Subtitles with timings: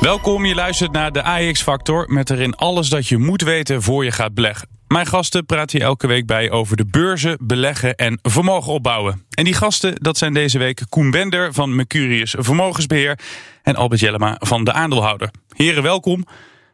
[0.00, 4.04] Welkom, je luistert naar de AEX Factor met erin alles dat je moet weten voor
[4.04, 4.68] je gaat beleggen.
[4.86, 9.26] Mijn gasten praat hier elke week bij over de beurzen, beleggen en vermogen opbouwen.
[9.30, 13.18] En die gasten, dat zijn deze week Koen Bender van Mercurius Vermogensbeheer
[13.62, 15.30] en Albert Jellema van de Aandeelhouder.
[15.56, 16.26] Heren, welkom.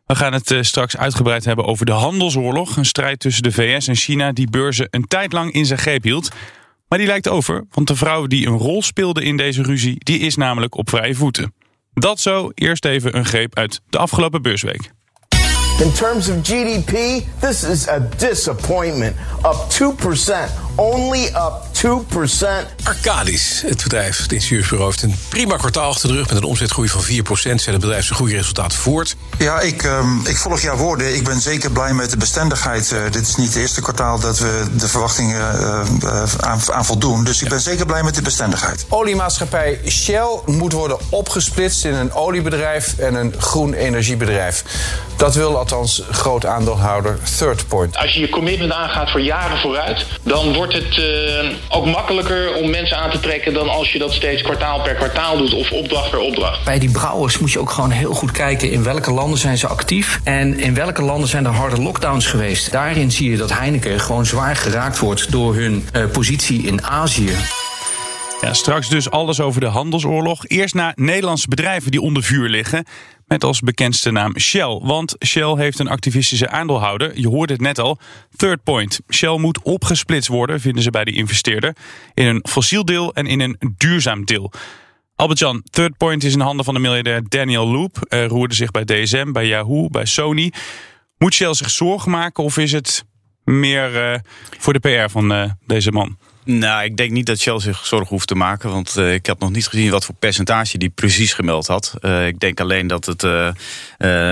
[0.07, 2.77] We gaan het eh, straks uitgebreid hebben over de handelsoorlog.
[2.77, 6.03] Een strijd tussen de VS en China die beurzen een tijd lang in zijn greep
[6.03, 6.29] hield.
[6.89, 9.97] Maar die lijkt over, want de vrouw die een rol speelde in deze ruzie...
[9.99, 11.53] die is namelijk op vrije voeten.
[11.95, 14.91] Dat zo, eerst even een greep uit de afgelopen beursweek.
[15.81, 19.17] In terms of GDP, this is a disappointment.
[19.45, 20.64] Up 2%.
[20.77, 21.87] Only up 2%.
[22.85, 26.89] Arcadis, het bedrijf, het ingenieursbureau, heeft een prima kwartaal achter de rug met een omzetgroei
[26.89, 27.05] van 4%.
[27.35, 29.17] Zet het bedrijf zijn goede resultaten voort.
[29.39, 31.15] Ja, ik, um, ik volg jouw woorden.
[31.15, 32.91] Ik ben zeker blij met de bestendigheid.
[32.91, 36.85] Uh, dit is niet het eerste kwartaal dat we de verwachtingen uh, uh, aan, aan,
[36.85, 37.25] voldoen.
[37.25, 38.87] Dus ik ben zeker blij met de bestendigheid.
[38.89, 44.65] Oliemaatschappij Shell moet worden opgesplitst in een oliebedrijf en een groen energiebedrijf.
[45.17, 47.97] Dat wil althans groot aandeelhouder Third Point.
[47.97, 52.71] Als je je commitment aangaat voor jaren vooruit, dan wordt het uh, ook makkelijker om
[52.71, 56.11] mensen aan te trekken dan als je dat steeds kwartaal per kwartaal doet of opdracht
[56.11, 56.65] per opdracht.
[56.65, 59.67] Bij die brouwers moet je ook gewoon heel goed kijken in welke landen zijn ze
[59.67, 62.73] actief en in welke landen zijn er harde lockdowns geweest.
[62.73, 67.37] Daarin zie je dat Heineken gewoon zwaar geraakt wordt door hun uh, positie in Azië.
[68.53, 70.47] Straks dus alles over de handelsoorlog.
[70.47, 72.85] Eerst naar Nederlandse bedrijven die onder vuur liggen.
[73.27, 74.81] Met als bekendste naam Shell.
[74.83, 77.19] Want Shell heeft een activistische aandeelhouder.
[77.21, 77.99] Je hoorde het net al.
[78.37, 79.01] Third Point.
[79.13, 81.77] Shell moet opgesplitst worden, vinden ze bij de investeerder.
[82.15, 84.53] In een fossiel deel en in een duurzaam deel.
[85.17, 87.97] Albert-Jan, Third Point is in handen van de miljardair Daniel Loop.
[88.09, 90.53] Uh, roerde zich bij DSM, bij Yahoo, bij Sony.
[91.19, 93.05] Moet Shell zich zorgen maken of is het
[93.45, 94.19] meer uh,
[94.59, 96.17] voor de PR van uh, deze man?
[96.45, 98.71] Nou, ik denk niet dat Shell zich zorgen hoeft te maken.
[98.71, 101.95] Want uh, ik heb nog niet gezien wat voor percentage die precies gemeld had.
[102.01, 103.49] Uh, ik denk alleen dat het uh,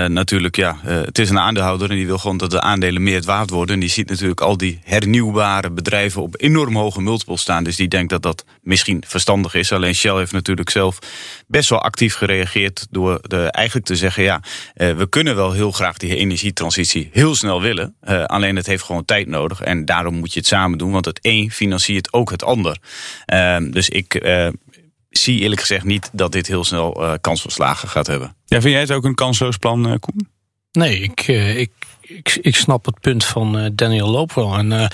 [0.07, 3.25] natuurlijk, ja, het is een aandeelhouder en die wil gewoon dat de aandelen meer het
[3.25, 3.73] waard worden.
[3.73, 7.63] En die ziet natuurlijk al die hernieuwbare bedrijven op enorm hoge multiples staan.
[7.63, 9.71] Dus die denkt dat dat misschien verstandig is.
[9.71, 10.99] Alleen Shell heeft natuurlijk zelf
[11.47, 14.41] best wel actief gereageerd door de, eigenlijk te zeggen: ja,
[14.73, 17.95] we kunnen wel heel graag die energietransitie heel snel willen.
[18.25, 19.61] alleen het heeft gewoon tijd nodig.
[19.61, 20.91] En daarom moet je het samen doen.
[20.91, 22.77] Want het een financiert ook het ander.
[23.33, 24.47] Uh, dus ik uh,
[25.09, 28.35] zie eerlijk gezegd niet dat dit heel snel uh, kans van slagen gaat hebben.
[28.45, 30.27] Ja, vind jij het ook een kansloos plan, uh, Koen?
[30.71, 31.71] Nee, ik, ik,
[32.03, 34.57] ik, ik snap het punt van Daniel Loop wel.
[34.57, 34.89] En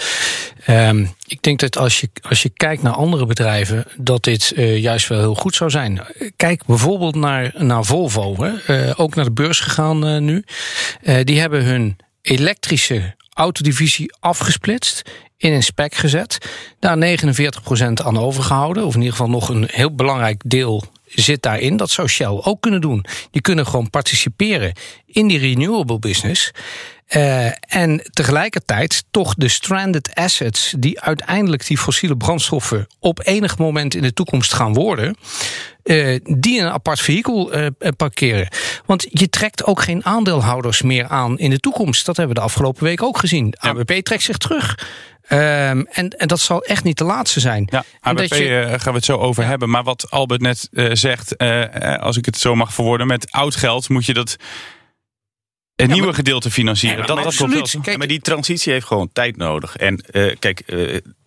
[0.67, 5.07] um, ik denk dat als je, als je kijkt naar andere bedrijven, dat dit juist
[5.07, 6.01] wel heel goed zou zijn.
[6.35, 8.97] Kijk bijvoorbeeld naar, naar Volvo, hè.
[8.97, 10.43] ook naar de beurs gegaan nu.
[11.23, 16.37] die hebben hun elektrische autodivisie afgesplitst in een spec gezet.
[16.79, 18.85] Daar 49% aan overgehouden.
[18.85, 21.77] Of in ieder geval nog een heel belangrijk deel zit daarin.
[21.77, 23.05] Dat zou Shell ook kunnen doen.
[23.31, 24.73] Die kunnen gewoon participeren
[25.05, 26.51] in die renewable business.
[27.15, 33.95] Uh, en tegelijkertijd toch de stranded assets die uiteindelijk die fossiele brandstoffen op enig moment
[33.95, 35.17] in de toekomst gaan worden,
[35.83, 38.47] uh, die in een apart vehikel uh, parkeren.
[38.85, 42.05] Want je trekt ook geen aandeelhouders meer aan in de toekomst.
[42.05, 43.53] Dat hebben we de afgelopen week ook gezien.
[43.59, 43.69] Ja.
[43.69, 44.77] ABP trekt zich terug.
[45.31, 45.37] Um,
[45.91, 47.67] en, en dat zal echt niet de laatste zijn.
[47.71, 48.65] Ja, ABP je...
[48.77, 49.49] gaan we het zo over ja.
[49.49, 49.69] hebben.
[49.69, 53.55] Maar wat Albert net uh, zegt, uh, als ik het zo mag verwoorden, met oud
[53.55, 54.35] geld moet je dat
[55.79, 57.00] een ja, nieuwe maar, gedeelte financieren.
[57.00, 57.78] Ja, dat, maar, dat absoluut.
[57.81, 59.75] Kijk, maar die transitie heeft gewoon tijd nodig.
[59.75, 60.03] En
[60.40, 60.63] kijk,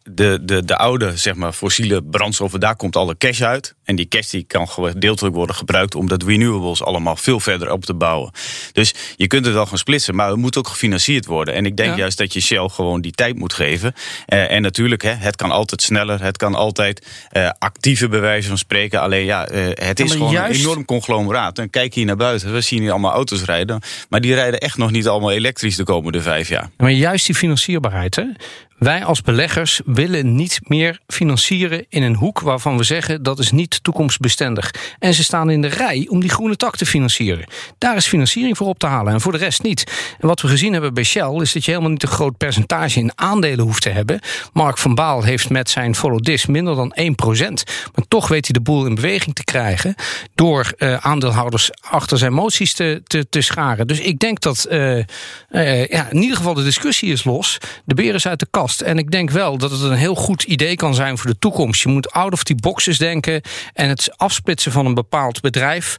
[0.05, 3.75] de, de, de oude zeg maar, fossiele brandstoffen, daar komt alle cash uit.
[3.85, 7.85] En die cash die kan gedeeltelijk worden gebruikt om dat renewables allemaal veel verder op
[7.85, 8.31] te bouwen.
[8.73, 11.55] Dus je kunt het wel gaan splitsen, maar het moet ook gefinancierd worden.
[11.55, 11.97] En ik denk ja.
[11.97, 13.95] juist dat je Shell gewoon die tijd moet geven.
[14.29, 18.49] Uh, en natuurlijk, hè, het kan altijd sneller, het kan altijd uh, actiever bij wijze
[18.49, 19.01] van spreken.
[19.01, 20.61] Alleen ja, uh, het is ja, gewoon juist...
[20.61, 21.59] een enorm conglomeraat.
[21.59, 23.81] En kijk hier naar buiten, we zien hier allemaal auto's rijden.
[24.09, 26.71] Maar die rijden echt nog niet allemaal elektrisch de komende vijf jaar.
[26.77, 28.25] Maar juist die financierbaarheid, hè?
[28.83, 33.51] Wij als beleggers willen niet meer financieren in een hoek waarvan we zeggen dat is
[33.51, 34.75] niet toekomstbestendig.
[34.99, 37.45] En ze staan in de rij om die groene tak te financieren.
[37.79, 40.15] Daar is financiering voor op te halen en voor de rest niet.
[40.21, 42.99] En wat we gezien hebben bij Shell is dat je helemaal niet een groot percentage
[42.99, 44.21] in aandelen hoeft te hebben.
[44.53, 47.05] Mark van Baal heeft met zijn Follow This minder dan 1%.
[47.95, 49.95] Maar toch weet hij de boel in beweging te krijgen
[50.35, 53.87] door uh, aandeelhouders achter zijn moties te, te, scharen.
[53.87, 54.97] Dus ik denk dat uh,
[55.51, 57.59] uh, ja, in ieder geval de discussie is los.
[57.85, 58.71] De beer is uit de kast.
[58.81, 61.83] En ik denk wel dat het een heel goed idee kan zijn voor de toekomst.
[61.83, 63.41] Je moet out of die boxes denken
[63.75, 65.97] en het afsplitsen van een bepaald bedrijf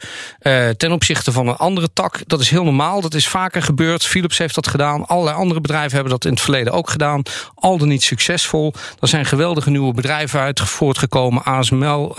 [0.77, 2.19] ten opzichte van een andere tak.
[2.27, 3.01] Dat is heel normaal.
[3.01, 4.05] Dat is vaker gebeurd.
[4.05, 5.05] Philips heeft dat gedaan.
[5.05, 7.21] Allerlei andere bedrijven hebben dat in het verleden ook gedaan.
[7.55, 8.73] Al dan niet succesvol.
[8.99, 11.43] Er zijn geweldige nieuwe bedrijven uit voortgekomen.
[11.43, 12.15] ASML,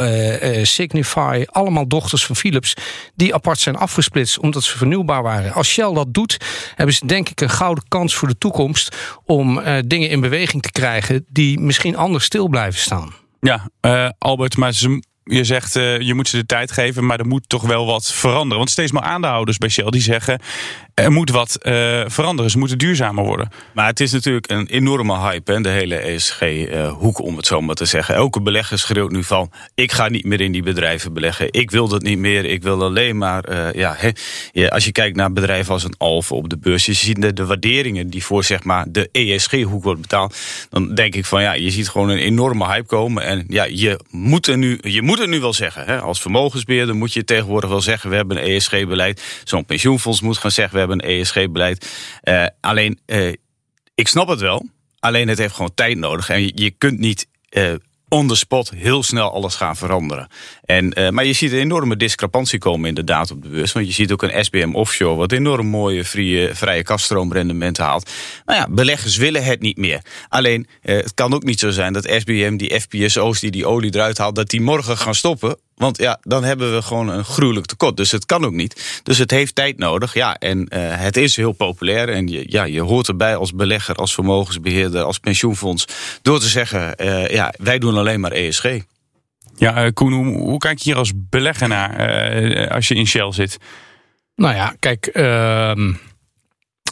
[0.63, 2.75] Signify, allemaal dochters van Philips
[3.15, 5.53] die apart zijn afgesplitst omdat ze vernieuwbaar waren.
[5.53, 6.37] Als Shell dat doet,
[6.75, 10.73] hebben ze denk ik een gouden kans voor de toekomst om dingen in beweging te
[10.73, 13.13] krijgen die misschien anders stil blijven staan.
[13.41, 14.73] Ja, uh, Albert, maar
[15.25, 18.13] je zegt uh, je moet ze de tijd geven, maar er moet toch wel wat
[18.13, 18.59] veranderen.
[18.59, 20.41] Want steeds meer aandeelhouders bij Shell die zeggen
[20.95, 22.51] er moet wat uh, veranderen.
[22.51, 23.51] Ze moeten duurzamer worden.
[23.73, 27.61] Maar het is natuurlijk een enorme hype, hè, de hele ESG-hoek, uh, om het zo
[27.61, 28.15] maar te zeggen.
[28.15, 31.49] Elke belegger schreeuwt nu van: ik ga niet meer in die bedrijven beleggen.
[31.51, 32.45] Ik wil dat niet meer.
[32.45, 33.51] Ik wil alleen maar.
[33.51, 36.93] Uh, ja, hè, als je kijkt naar bedrijven als een Alfa op de beurs, je
[36.93, 40.37] ziet de, de waarderingen die voor zeg maar, de ESG-hoek wordt betaald.
[40.71, 43.23] Dan denk ik van ja, je ziet gewoon een enorme hype komen.
[43.23, 45.85] En ja, je moet, er nu, je moet het nu wel zeggen.
[45.85, 46.01] Hè.
[46.01, 49.23] Als vermogensbeheerder moet je tegenwoordig wel zeggen: we hebben een ESG-beleid.
[49.45, 51.87] Zo'n pensioenfonds moet gaan zeggen: hebben een ESG-beleid.
[52.25, 53.33] Uh, alleen, uh,
[53.95, 54.67] ik snap het wel.
[54.99, 56.29] Alleen het heeft gewoon tijd nodig.
[56.29, 57.73] En je, kunt niet uh,
[58.09, 60.29] on the spot heel snel alles gaan veranderen.
[60.65, 63.73] En, maar je ziet een enorme discrepantie komen inderdaad op de beurs.
[63.73, 68.11] Want je ziet ook een SBM Offshore wat enorm mooie vrije, vrije kaststroomrendementen haalt.
[68.45, 70.01] Nou ja, beleggers willen het niet meer.
[70.29, 74.19] Alleen, het kan ook niet zo zijn dat SBM die FPSO's die die olie eruit
[74.19, 74.35] haalt...
[74.35, 77.97] dat die morgen gaan stoppen want ja, dan hebben we gewoon een gruwelijk tekort.
[77.97, 79.01] Dus het kan ook niet.
[79.03, 80.15] Dus het heeft tijd nodig.
[80.15, 82.09] Ja, en uh, het is heel populair.
[82.09, 85.87] En je, ja, je hoort erbij als belegger, als vermogensbeheerder, als pensioenfonds.
[86.23, 88.79] Door te zeggen, uh, ja, wij doen alleen maar ESG.
[89.57, 93.33] Ja, uh, Koen, hoe, hoe, kijk je hier als belegger naar als je in Shell
[93.33, 93.59] zit?
[94.37, 95.11] Nou ja, kijk.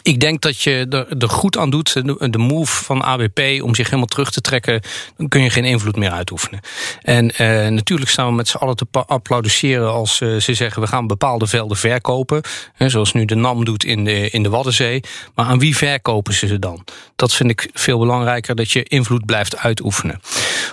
[0.03, 1.93] Ik denk dat je er, goed aan doet,
[2.33, 4.81] de move van ABP om zich helemaal terug te trekken,
[5.17, 6.61] dan kun je geen invloed meer uitoefenen.
[7.03, 10.89] En uh, natuurlijk staan we met z'n allen te applaudisseren als uh, ze zeggen we
[10.89, 12.43] gaan bepaalde velden verkopen.
[12.73, 15.03] Hè, zoals nu de NAM doet in de, in de Waddenzee.
[15.35, 16.85] Maar aan wie verkopen ze ze dan?
[17.17, 20.21] Dat vind ik veel belangrijker, dat je invloed blijft uitoefenen.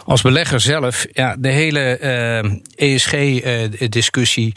[0.05, 1.97] Als belegger zelf, ja, de hele
[2.75, 4.53] ESG-discussie.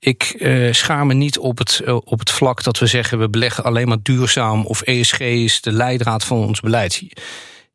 [0.00, 3.28] Ik uh, schaar me niet op het, uh, op het vlak dat we zeggen we
[3.28, 7.02] beleggen alleen maar duurzaam of ESG is de leidraad van ons beleid.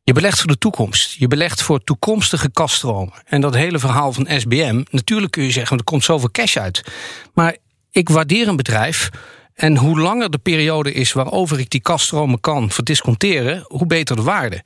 [0.02, 1.12] Je belegt voor de toekomst.
[1.12, 3.12] Je belegt voor toekomstige kaststromen.
[3.24, 6.82] En dat hele verhaal van SBM, natuurlijk kun je zeggen er komt zoveel cash uit.
[7.34, 7.56] Maar
[7.90, 9.10] ik waardeer een bedrijf
[9.54, 14.22] en hoe langer de periode is waarover ik die kaststromen kan verdisconteren, hoe beter de
[14.22, 14.64] waarde.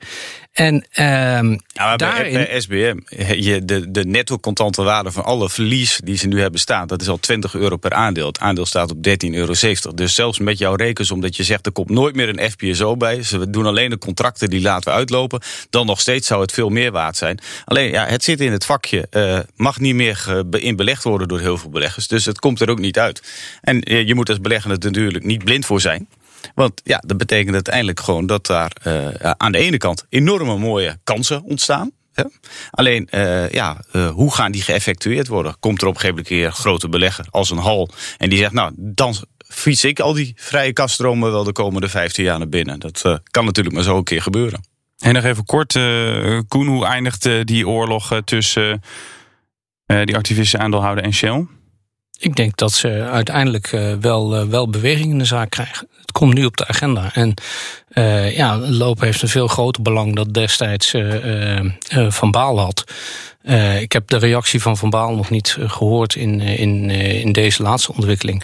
[0.51, 2.33] En um, ja, daarin...
[2.33, 2.97] bij, SBM,
[3.35, 7.01] je, de, de netto contante waarde van alle verlies die ze nu hebben staan, dat
[7.01, 8.27] is al 20 euro per aandeel.
[8.27, 9.53] Het aandeel staat op 13,70 euro.
[9.95, 13.23] Dus zelfs met jouw rekensom dat je zegt er komt nooit meer een FPSO bij,
[13.23, 16.69] ze doen alleen de contracten die laten we uitlopen, dan nog steeds zou het veel
[16.69, 17.39] meer waard zijn.
[17.65, 21.39] Alleen ja, het zit in het vakje, uh, mag niet meer in belegd worden door
[21.39, 23.21] heel veel beleggers, dus het komt er ook niet uit.
[23.61, 26.07] En uh, je moet als belegger er natuurlijk niet blind voor zijn.
[26.55, 30.97] Want ja, dat betekent uiteindelijk gewoon dat daar uh, aan de ene kant enorme mooie
[31.03, 31.91] kansen ontstaan.
[32.71, 35.55] Alleen, uh, ja, uh, hoe gaan die geëffectueerd worden?
[35.59, 38.51] Komt er op een gegeven moment een grote belegger als een hal en die zegt,
[38.51, 42.79] nou, dan fiets ik al die vrije kaststromen wel de komende 15 jaar naar binnen.
[42.79, 44.63] Dat kan natuurlijk maar zo een keer gebeuren.
[44.97, 45.73] En nog even kort,
[46.47, 48.81] Koen, hoe eindigt die oorlog tussen
[49.85, 51.45] die activistische aandeelhouder en Shell?
[52.21, 55.87] Ik denk dat ze uiteindelijk uh, wel, uh, wel beweging in de zaak krijgen.
[56.01, 57.13] Het komt nu op de agenda.
[57.13, 57.33] En
[57.93, 60.93] uh, ja, Loop heeft een veel groter belang dat destijds
[62.09, 62.83] Van Baal had.
[63.43, 67.63] Uh, ik heb de reactie van Van Baal nog niet gehoord in, in, in deze
[67.63, 68.43] laatste ontwikkeling.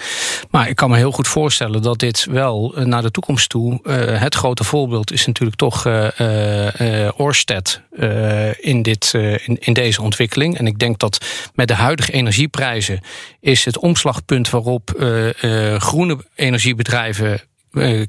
[0.50, 3.80] Maar ik kan me heel goed voorstellen dat dit wel naar de toekomst toe.
[4.20, 7.82] Het grote voorbeeld is natuurlijk toch uh, Orsted
[8.60, 9.14] in, dit,
[9.60, 10.58] in, deze ontwikkeling.
[10.58, 13.02] En ik denk dat met de huidige energieprijzen
[13.40, 14.92] is het omslagpunt waarop
[15.78, 17.42] groene energiebedrijven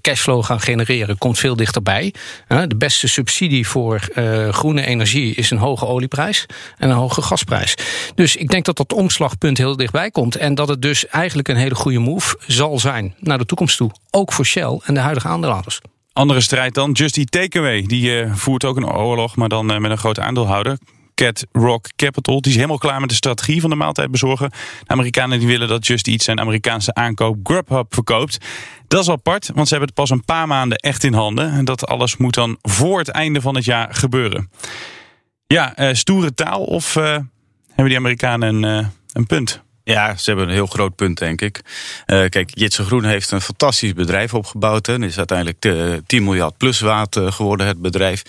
[0.01, 2.15] cashflow gaan genereren, komt veel dichterbij.
[2.49, 6.47] De beste subsidie voor uh, groene energie is een hoge olieprijs
[6.79, 7.75] en een hoge gasprijs.
[8.15, 10.37] Dus ik denk dat dat omslagpunt heel dichtbij komt.
[10.37, 13.91] En dat het dus eigenlijk een hele goede move zal zijn naar de toekomst toe.
[14.11, 15.81] Ook voor Shell en de huidige aandeelhouders.
[16.13, 16.93] Andere strijd dan.
[16.93, 17.83] Just Eat Takeaway.
[17.83, 20.79] Die uh, voert ook een oorlog, maar dan met een grote aandeelhouder.
[21.15, 22.41] Cat Rock Capital.
[22.41, 24.51] Die is helemaal klaar met de strategie van de maaltijd bezorgen.
[24.51, 28.39] De Amerikanen die willen dat Just Eat zijn Amerikaanse aankoop Grubhub verkoopt.
[28.89, 31.53] Dat is apart, want ze hebben het pas een paar maanden echt in handen.
[31.53, 34.51] En dat alles moet dan voor het einde van het jaar gebeuren.
[35.47, 39.65] Ja, uh, stoere taal of hebben die Amerikanen een, een punt?
[39.89, 41.61] Ja, ze hebben een heel groot punt, denk ik.
[42.07, 44.87] Uh, kijk, Jitse Groen heeft een fantastisch bedrijf opgebouwd.
[44.87, 48.23] Het is uiteindelijk de 10 miljard plus waard geworden, het bedrijf.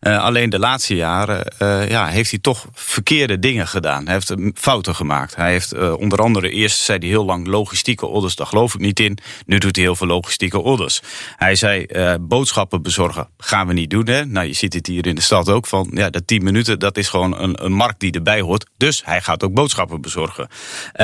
[0.00, 1.52] Alleen de laatste jaren
[1.88, 4.04] ja, heeft hij toch verkeerde dingen gedaan.
[4.04, 5.36] Hij heeft fouten gemaakt.
[5.36, 9.00] Hij heeft onder andere, eerst zei hij heel lang logistieke orders, daar geloof ik niet
[9.00, 9.18] in.
[9.46, 11.02] Nu doet hij heel veel logistieke orders.
[11.36, 11.86] Hij zei,
[12.20, 14.06] boodschappen bezorgen gaan we niet doen.
[14.06, 14.26] Hè?
[14.26, 16.96] Nou, je ziet het hier in de stad ook van, ja, dat 10 minuten, dat
[16.96, 18.66] is gewoon een, een markt die erbij hoort.
[18.76, 20.48] Dus hij gaat ook boodschappen bezorgen.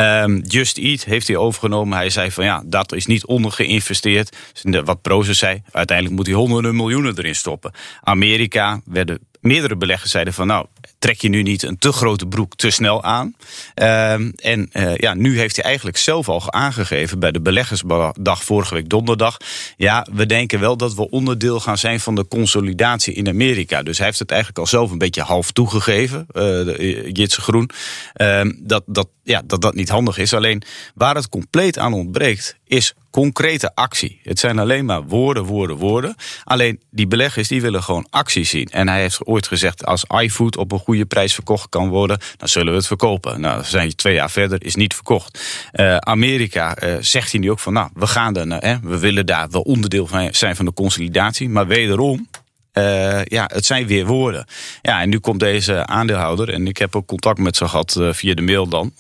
[0.01, 1.99] Um, Just Eat heeft hij overgenomen.
[1.99, 4.37] Hij zei van ja, dat is niet ondergeïnvesteerd.
[4.85, 7.73] Wat Proces zei, uiteindelijk moet hij honderden miljoenen erin stoppen.
[8.01, 10.67] Amerika werden meerdere beleggers zeiden van nou,
[11.01, 13.35] trek je nu niet een te grote broek te snel aan.
[13.75, 18.75] Um, en uh, ja, nu heeft hij eigenlijk zelf al aangegeven bij de beleggersdag vorige
[18.75, 19.37] week donderdag.
[19.77, 23.83] Ja, we denken wel dat we onderdeel gaan zijn van de consolidatie in Amerika.
[23.83, 27.71] Dus hij heeft het eigenlijk al zelf een beetje half toegegeven, uh, Jitse Groen.
[28.17, 30.33] Um, dat, dat, ja, dat dat niet handig is.
[30.33, 30.63] Alleen
[30.95, 34.21] waar het compleet aan ontbreekt, is concrete actie.
[34.23, 36.15] Het zijn alleen maar woorden, woorden, woorden.
[36.45, 38.67] Alleen die beleggers die willen gewoon actie zien.
[38.67, 42.49] En hij heeft ooit gezegd: als iFood op een goede prijs verkocht kan worden, dan
[42.49, 43.41] zullen we het verkopen.
[43.41, 45.41] Nou, zijn je twee jaar verder, is niet verkocht.
[45.73, 49.27] Uh, Amerika uh, zegt hij nu ook van: nou, we gaan er, uh, we willen
[49.27, 51.49] daar wel onderdeel van zijn van de consolidatie.
[51.49, 52.29] Maar wederom,
[52.75, 54.47] uh, ja, het zijn weer woorden.
[54.83, 56.53] Ja, en nu komt deze aandeelhouder.
[56.53, 58.93] En ik heb ook contact met ze gehad via de mail dan.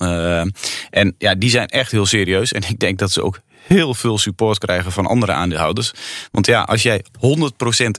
[0.91, 2.53] En ja, die zijn echt heel serieus.
[2.53, 3.41] En ik denk dat ze ook
[3.75, 5.93] heel veel support krijgen van andere aandeelhouders.
[6.31, 7.07] Want ja, als jij 100%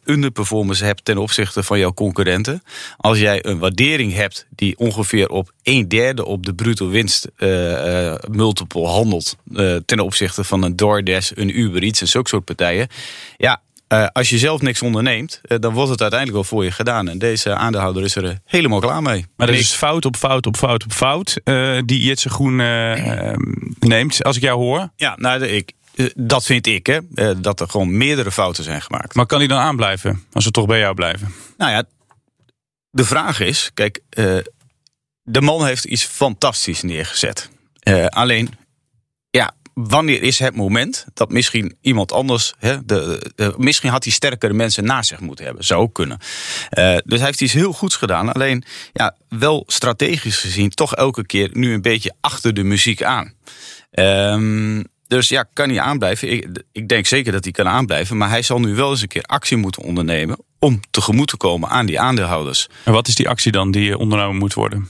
[0.04, 2.64] underperformance hebt ten opzichte van jouw concurrenten.
[2.98, 7.72] Als jij een waardering hebt die ongeveer op een derde op de bruto winst uh,
[7.72, 9.36] uh, multiple handelt.
[9.52, 12.88] Uh, ten opzichte van een DoorDash, een Uber Eats en zulke soort partijen.
[13.38, 16.72] Ja, uh, als je zelf niks onderneemt, uh, dan wordt het uiteindelijk wel voor je
[16.72, 17.08] gedaan.
[17.08, 19.26] En deze aandeelhouder is er helemaal klaar mee.
[19.36, 21.42] Maar er is fout op fout op fout op fout
[21.86, 22.56] die Jitse Groen
[23.80, 24.90] neemt, als ik jou hoor.
[24.96, 25.72] Ja, nou, ik,
[26.16, 27.00] dat vind ik, hè.
[27.42, 29.16] dat er gewoon meerdere fouten zijn gemaakt.
[29.16, 31.34] Maar kan hij dan aanblijven, als we toch bij jou blijven?
[31.58, 31.84] Nou ja,
[32.90, 34.00] de vraag is, kijk,
[35.24, 37.50] de man heeft iets fantastisch neergezet.
[38.10, 38.50] alleen,
[39.74, 42.54] wanneer is het moment dat misschien iemand anders.
[42.58, 45.64] Hè, de, misschien had hij sterkere mensen naast zich moeten hebben.
[45.64, 46.18] Zou ook kunnen.
[46.78, 48.32] Uh, dus hij heeft iets heel goeds gedaan.
[48.34, 48.64] Alleen
[48.94, 53.34] ja, wel strategisch gezien toch elke keer nu een beetje achter de muziek aan.
[53.92, 56.32] Um, dus ja, kan hij aanblijven?
[56.32, 58.18] Ik, ik, denk zeker dat hij kan aanblijven.
[58.18, 60.38] Maar hij zal nu wel eens een keer actie moeten ondernemen.
[60.60, 62.68] om tegemoet te komen aan die aandeelhouders.
[62.84, 64.90] En wat is die actie dan die ondernomen moet worden?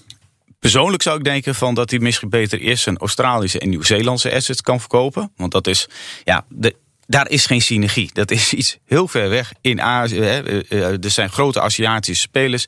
[0.61, 4.61] Persoonlijk zou ik denken van dat hij misschien beter eerst zijn Australische en Nieuw-Zeelandse assets
[4.61, 5.31] kan verkopen.
[5.35, 5.87] Want dat is,
[6.23, 6.45] ja,
[7.07, 8.09] daar is geen synergie.
[8.13, 10.19] Dat is iets heel ver weg in Azië.
[10.21, 10.63] Hè.
[11.03, 12.65] Er zijn grote Aziatische spelers.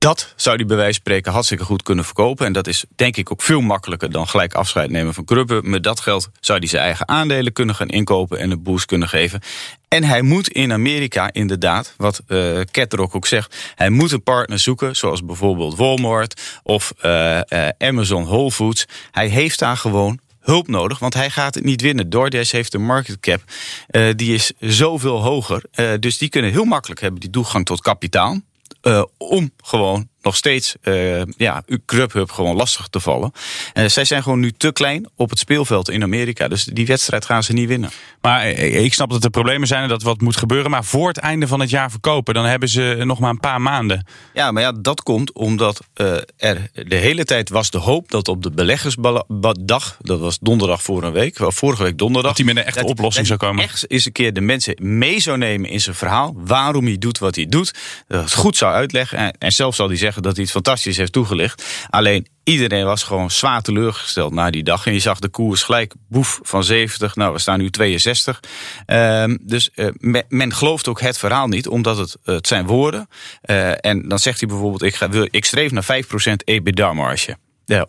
[0.00, 2.46] Dat zou die bij wijze van spreken hartstikke goed kunnen verkopen.
[2.46, 5.70] En dat is denk ik ook veel makkelijker dan gelijk afscheid nemen van Kruppen.
[5.70, 9.08] Met dat geld zou hij zijn eigen aandelen kunnen gaan inkopen en een boost kunnen
[9.08, 9.40] geven.
[9.88, 12.60] En hij moet in Amerika inderdaad, wat uh,
[12.96, 17.40] ook zegt, hij moet een partner zoeken, zoals bijvoorbeeld Walmart of uh,
[17.78, 18.86] Amazon Whole Foods.
[19.10, 22.10] Hij heeft daar gewoon hulp nodig, want hij gaat het niet winnen.
[22.10, 23.42] DoorDash heeft een market cap,
[23.90, 25.62] uh, die is zoveel hoger.
[26.00, 28.40] Dus die kunnen heel makkelijk hebben die toegang tot kapitaal.
[28.82, 33.32] Uh, om gewoon nog steeds uh, ja, Grubhub gewoon lastig te vallen.
[33.74, 36.48] Uh, zij zijn gewoon nu te klein op het speelveld in Amerika.
[36.48, 37.90] Dus die wedstrijd gaan ze niet winnen.
[38.20, 40.70] Maar ik snap dat er problemen zijn en dat wat moet gebeuren.
[40.70, 43.60] Maar voor het einde van het jaar verkopen, dan hebben ze nog maar een paar
[43.60, 44.06] maanden.
[44.34, 48.28] Ja, maar ja, dat komt omdat uh, er de hele tijd was de hoop dat
[48.28, 52.36] op de beleggersdag, dat was donderdag voor een week, vorige week donderdag.
[52.36, 53.64] Dat hij met een echte oplossing zou komen.
[53.64, 56.34] Echt eens een keer de mensen mee zou nemen in zijn verhaal.
[56.36, 57.74] Waarom hij doet wat hij doet.
[58.08, 59.18] Dat het goed zou uitleggen.
[59.18, 61.64] En, en zelf zal hij zeggen dat hij het fantastisch heeft toegelicht.
[61.90, 64.86] Alleen iedereen was gewoon zwaar teleurgesteld na die dag.
[64.86, 67.16] En je zag de koers gelijk boef van 70.
[67.16, 68.40] Nou, we staan nu 62.
[68.86, 69.88] Um, dus uh,
[70.28, 73.08] men, gelooft ook het verhaal niet, omdat het, het zijn woorden.
[73.44, 74.98] Uh, en dan zegt hij bijvoorbeeld: ik,
[75.30, 77.36] ik streef naar 5% EBITDA-marge.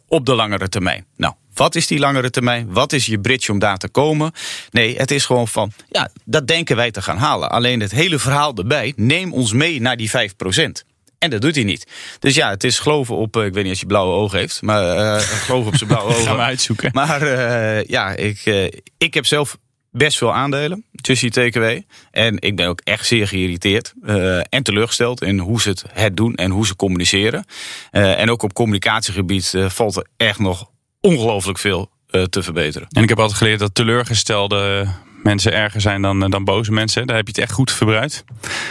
[0.07, 1.05] Op de langere termijn.
[1.15, 2.73] Nou, wat is die langere termijn?
[2.73, 4.31] Wat is je bridge om daar te komen?
[4.69, 7.49] Nee, het is gewoon van, ja, dat denken wij te gaan halen.
[7.49, 10.90] Alleen het hele verhaal erbij, neem ons mee naar die 5%.
[11.21, 11.87] En dat doet hij niet.
[12.19, 14.83] Dus ja, het is geloven op, ik weet niet als hij blauwe ogen heeft, maar
[14.97, 16.23] uh, geloven op zijn blauwe ogen.
[16.23, 16.89] Gaan we uitzoeken.
[16.93, 19.57] Maar uh, ja, ik, uh, ik heb zelf
[19.91, 21.85] best veel aandelen, Just Eat Takeaway.
[22.11, 26.17] En ik ben ook echt zeer geïrriteerd uh, en teleurgesteld in hoe ze het, het
[26.17, 27.45] doen en hoe ze communiceren.
[27.91, 31.89] Uh, en ook op communicatiegebied uh, valt er echt nog ongelooflijk veel
[32.29, 32.87] te verbeteren.
[32.91, 34.87] En ik heb altijd geleerd dat teleurgestelde
[35.23, 37.07] mensen erger zijn dan, dan boze mensen.
[37.07, 38.23] Daar heb je het echt goed verbruikt.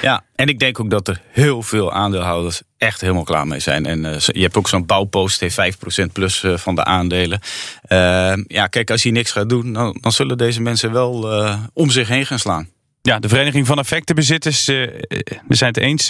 [0.02, 3.86] Ja, en ik denk ook dat er heel veel aandeelhouders echt helemaal klaar mee zijn.
[3.86, 5.60] En uh, je hebt ook zo'n bouwpost, heeft
[6.02, 7.40] 5% plus uh, van de aandelen.
[7.88, 11.28] Uh, ja, kijk, als je niks gaat doen, dan, dan zullen deze mensen wel
[11.72, 12.68] om zich heen gaan slaan.
[13.02, 16.08] Ja, de Vereniging van Effectenbezitters, we zijn het eens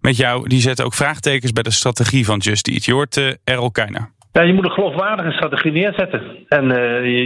[0.00, 0.48] met jou.
[0.48, 2.84] Die zetten ook vraagtekens bij de strategie van Just Eat.
[2.84, 4.10] Je hoort Errol Keiner.
[4.32, 6.22] Ja, je moet een geloofwaardige strategie neerzetten.
[6.48, 6.64] En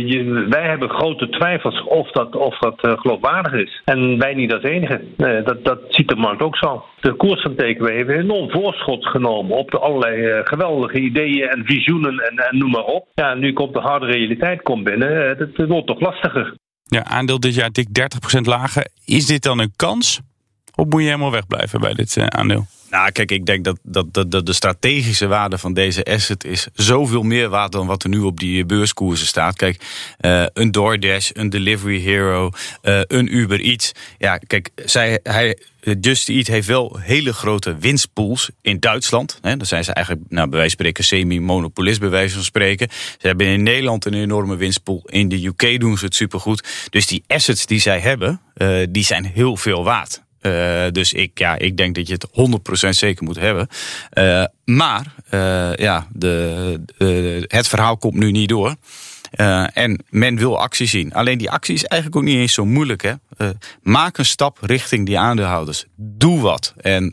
[0.08, 3.82] je, wij hebben grote twijfels of dat, of dat uh, geloofwaardig is.
[3.84, 5.00] En wij niet als enige.
[5.16, 6.84] Uh, dat, dat ziet de markt ook zo.
[7.00, 12.18] De koers van TKW heeft enorm voorschot genomen op de allerlei geweldige ideeën en visioenen
[12.18, 13.08] en, en, noem maar op.
[13.14, 15.28] Ja, nu komt de harde realiteit komt binnen.
[15.38, 16.54] Het wordt toch lastiger.
[16.84, 18.86] Ja, aandeel dit jaar dik 30% lager.
[19.04, 20.20] Is dit dan een kans?
[20.74, 22.66] Of moet je helemaal wegblijven bij dit aandeel?
[22.94, 27.22] Nou, kijk, ik denk dat, dat, dat, de strategische waarde van deze asset is zoveel
[27.22, 29.56] meer waard dan wat er nu op die beurskoersen staat.
[29.56, 29.84] Kijk,
[30.20, 32.50] uh, een DoorDash, een Delivery Hero,
[32.82, 33.92] uh, een Uber Eats.
[34.18, 35.58] Ja, kijk, zij, hij,
[36.00, 39.38] Just Eat heeft wel hele grote winstpools in Duitsland.
[39.40, 42.88] Hè, daar zijn ze eigenlijk, nou, bij wijze van spreken, semi-monopolist, bij wijze van spreken.
[42.90, 45.02] Ze hebben in Nederland een enorme winstpool.
[45.06, 46.88] In de UK doen ze het supergoed.
[46.90, 50.23] Dus die assets die zij hebben, uh, die zijn heel veel waard.
[50.46, 52.26] Uh, dus ik, ja, ik denk dat je het
[52.86, 53.68] 100% zeker moet hebben.
[54.14, 58.74] Uh, maar uh, ja, de, het verhaal komt nu niet door.
[59.72, 61.12] en men wil actie zien.
[61.12, 63.02] Alleen die actie is eigenlijk ook niet eens zo moeilijk.
[63.02, 63.12] Hè?
[63.82, 65.84] maak een stap richting die aandeelhouders.
[65.96, 66.74] Doe wat.
[66.76, 67.12] En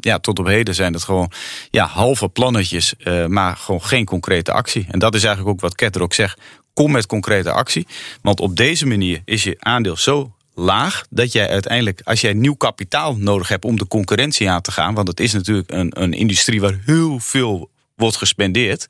[0.00, 1.30] ja, tot op heden zijn het gewoon
[1.70, 2.94] ja, halve plannetjes,
[3.26, 4.86] maar gewoon geen concrete actie.
[4.90, 6.40] En dat is eigenlijk ook wat Ketter ook zegt.
[6.74, 7.86] Kom met concrete actie.
[8.22, 12.54] Want op deze manier is je aandeel zo laag dat jij uiteindelijk, als jij nieuw
[12.54, 16.12] kapitaal nodig hebt om de concurrentie aan te gaan, want het is natuurlijk een, een
[16.12, 18.88] industrie waar heel veel wordt gespendeerd,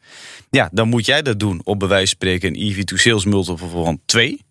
[0.50, 3.25] ja, dan moet jij dat doen op bij wijze van spreken een EV to sales
[3.25, 4.44] multiple van 2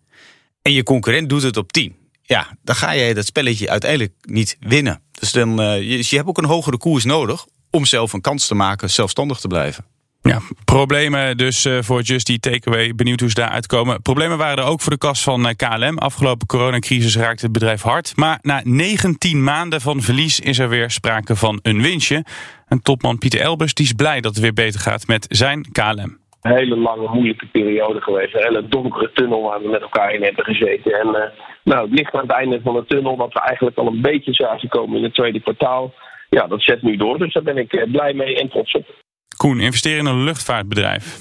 [0.62, 1.96] en je concurrent doet het op 10.
[2.22, 5.00] Ja, dan ga jij dat spelletje uiteindelijk niet winnen.
[5.10, 8.46] Dus dan, uh, je, je hebt ook een hogere koers nodig om zelf een kans
[8.46, 9.84] te maken zelfstandig te blijven.
[10.28, 12.94] Ja, problemen dus eh, voor Just Eat Takeaway.
[12.94, 14.02] Benieuwd hoe ze daar uitkomen.
[14.02, 15.98] Problemen waren er ook voor de kas van eh, KLM.
[15.98, 18.16] Afgelopen coronacrisis raakte het bedrijf hard.
[18.16, 22.24] Maar na 19 maanden van verlies is er weer sprake van een winstje.
[22.66, 26.18] En topman Pieter Elbers die is blij dat het weer beter gaat met zijn KLM.
[26.42, 28.34] Een hele lange, moeilijke periode geweest.
[28.34, 30.92] Een hele donkere tunnel waar we met elkaar in hebben gezeten.
[31.00, 31.22] En uh,
[31.64, 34.34] nou, het ligt aan het einde van de tunnel, wat we eigenlijk al een beetje
[34.34, 35.94] zagen komen in het tweede kwartaal.
[36.30, 37.18] Ja, dat zet nu door.
[37.18, 39.06] Dus daar ben ik blij mee en trots op.
[39.38, 41.16] Koen, investeer in een luchtvaartbedrijf.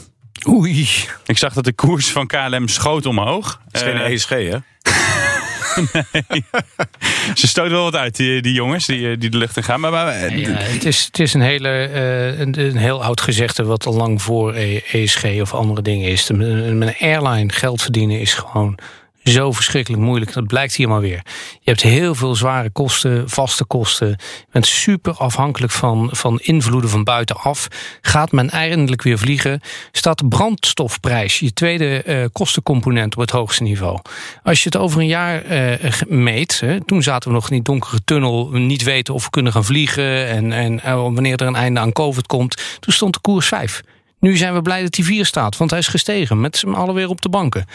[0.48, 0.90] Oei.
[1.26, 3.62] Ik zag dat de koers van KLM schoot omhoog.
[3.66, 4.58] Het is geen ESG, hè?
[6.28, 6.44] nee.
[7.34, 9.80] Ze stoten wel wat uit, die, die jongens die, eh, die de lucht in gaan.
[9.80, 13.64] Maar, maar ja, het, is, het is een, hele, uh, een, een, heel oud gezegde
[13.64, 16.32] wat al lang voor ESG of andere dingen is.
[16.32, 18.80] Met een airline geld verdienen is gewoon
[19.32, 20.34] zo verschrikkelijk moeilijk.
[20.34, 21.22] Dat blijkt hier maar weer.
[21.60, 24.08] Je hebt heel veel zware kosten, vaste kosten.
[24.08, 27.68] Je bent super afhankelijk van, van invloeden van buitenaf.
[28.02, 29.62] Gaat men eindelijk weer vliegen,
[29.92, 34.00] staat de brandstofprijs, je tweede uh, kostencomponent, op het hoogste niveau.
[34.44, 37.64] Als je het over een jaar uh, meet, hè, toen zaten we nog in die
[37.64, 41.80] donkere tunnel, niet weten of we kunnen gaan vliegen en, en wanneer er een einde
[41.80, 43.82] aan COVID komt, toen stond de koers 5.
[44.20, 46.96] Nu zijn we blij dat hij 4 staat, want hij is gestegen met z'n allen
[46.96, 47.66] weer op de banken.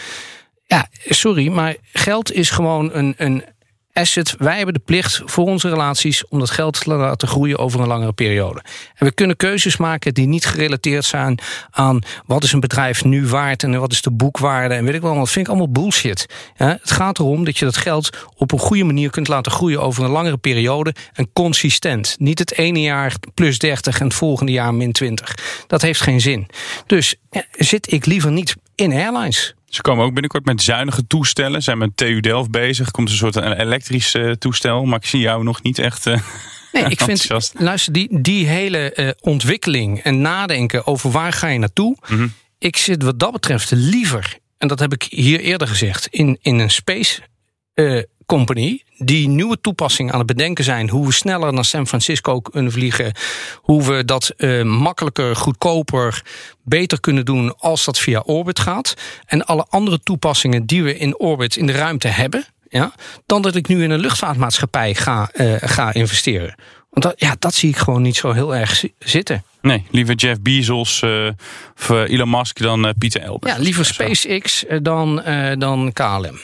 [0.72, 3.44] Ja, sorry, maar geld is gewoon een, een
[3.92, 4.35] asset.
[4.38, 7.87] Wij hebben de plicht voor onze relaties om dat geld te laten groeien over een
[7.87, 8.62] langere periode.
[8.94, 11.38] En we kunnen keuzes maken die niet gerelateerd zijn
[11.70, 15.00] aan wat is een bedrijf nu waard en wat is de boekwaarde en weet ik
[15.00, 15.14] wel.
[15.14, 16.26] Dat vind ik allemaal bullshit.
[16.54, 20.04] Het gaat erom dat je dat geld op een goede manier kunt laten groeien over
[20.04, 22.16] een langere periode en consistent.
[22.18, 25.35] Niet het ene jaar plus 30 en het volgende jaar min 20.
[25.66, 26.48] Dat heeft geen zin.
[26.87, 27.14] Dus
[27.50, 29.54] zit ik liever niet in airlines.
[29.74, 31.62] Ze komen ook binnenkort met zuinige toestellen.
[31.62, 32.90] Zijn met TU Delft bezig.
[32.90, 34.85] Komt een soort een elektrisch uh, toestel.
[34.85, 36.06] Maar ik zie jou nog niet echt.
[36.06, 36.18] Uh,
[36.72, 37.52] nee, ik vind.
[37.58, 41.96] Luister, die, die hele uh, ontwikkeling en nadenken over waar ga je naartoe.
[42.08, 42.32] Mm -hmm.
[42.58, 46.58] Ik zit wat dat betreft liever, en dat heb ik hier eerder gezegd, in, in
[46.58, 47.20] een space
[48.37, 50.90] company die nieuwe toepassingen aan het bedenken zijn.
[50.90, 53.12] Hoe we sneller naar San Francisco kunnen vliegen.
[53.57, 56.23] Hoe we dat uh, makkelijker, goedkoper,
[56.62, 58.95] beter kunnen doen als dat via Orbit gaat.
[59.27, 62.45] En alle andere toepassingen die we in Orbit in de ruimte hebben.
[62.68, 62.92] Ja,
[63.27, 66.55] dan dat ik nu in een luchtvaartmaatschappij ga, uh, ga investeren.
[66.90, 69.45] Want dat, ja, dat zie ik gewoon niet zo heel erg zitten.
[69.62, 71.29] Nee, liever Jeff Bezos uh,
[71.79, 73.53] of Elon Musk dan Pieter Elbers.
[73.53, 75.23] Ja, liever SpaceX dan,
[75.59, 76.38] dan KLM.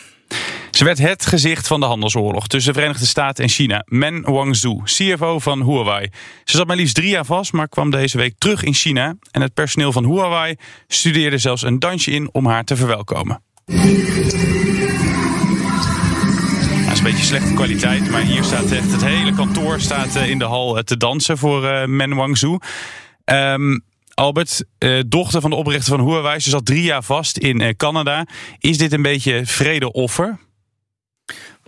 [0.71, 3.85] Ze werd het gezicht van de handelsoorlog tussen de Verenigde Staten en China.
[3.87, 6.11] Men Wangzhou, CFO van Huawei.
[6.45, 9.15] Ze zat maar liefst drie jaar vast, maar kwam deze week terug in China.
[9.31, 10.57] En het personeel van Huawei
[10.89, 13.43] studeerde zelfs een dansje in om haar te verwelkomen.
[16.85, 20.31] Dat is een beetje slechte kwaliteit, maar hier staat echt het hele kantoor staat eh,
[20.31, 22.59] in de hal eh, te dansen voor uh, Men Wangzhou.
[23.25, 23.85] Um,
[24.19, 27.69] Albert, uh, dochter van de oprichter van Huawei, ze zat drie jaar vast in uh,
[27.77, 28.27] Canada.
[28.59, 30.39] Is dit een beetje vredeoffer?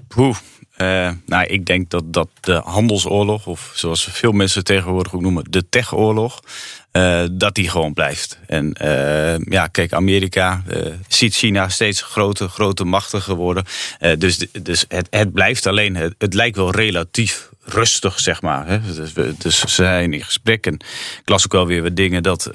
[0.09, 0.37] Poeh.
[0.79, 5.45] Uh, nou, ik denk dat, dat de handelsoorlog, of zoals veel mensen tegenwoordig ook noemen,
[5.51, 6.41] de techoorlog,
[6.93, 8.39] uh, dat die gewoon blijft.
[8.47, 8.75] En
[9.49, 10.63] ja, kijk, Amerika
[11.09, 13.65] ziet China steeds groter, groter, machtiger worden.
[14.19, 18.67] dus dus het, het blijft alleen, het lijkt wel relatief rustig, zeg maar.
[18.67, 18.81] Hè.
[18.81, 20.67] Dus, we, ze zijn in gesprek.
[20.67, 20.75] En
[21.21, 22.53] ik las ook wel weer wat dingen dat uh,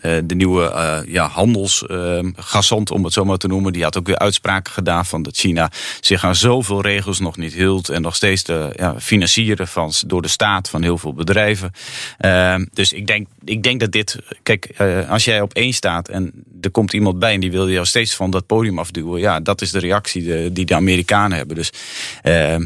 [0.00, 4.18] de nieuwe uh, ja, handelsgazant, om het zo maar te noemen, die had ook weer
[4.18, 7.88] uitspraken gedaan van dat China zich aan zoveel regels nog niet hield.
[7.88, 11.72] En nog steeds de ja, financieren van, door de staat van heel veel bedrijven.
[12.72, 14.18] Dus ik denk, ik denk dat dit.
[14.42, 14.74] Kijk,
[15.08, 16.32] als jij op één staat en
[16.64, 19.20] er komt iemand bij en die wil jou steeds van dat podium afduwen.
[19.20, 21.56] Ja, dat is de reactie de, die de Amerikanen hebben.
[21.56, 21.72] Dus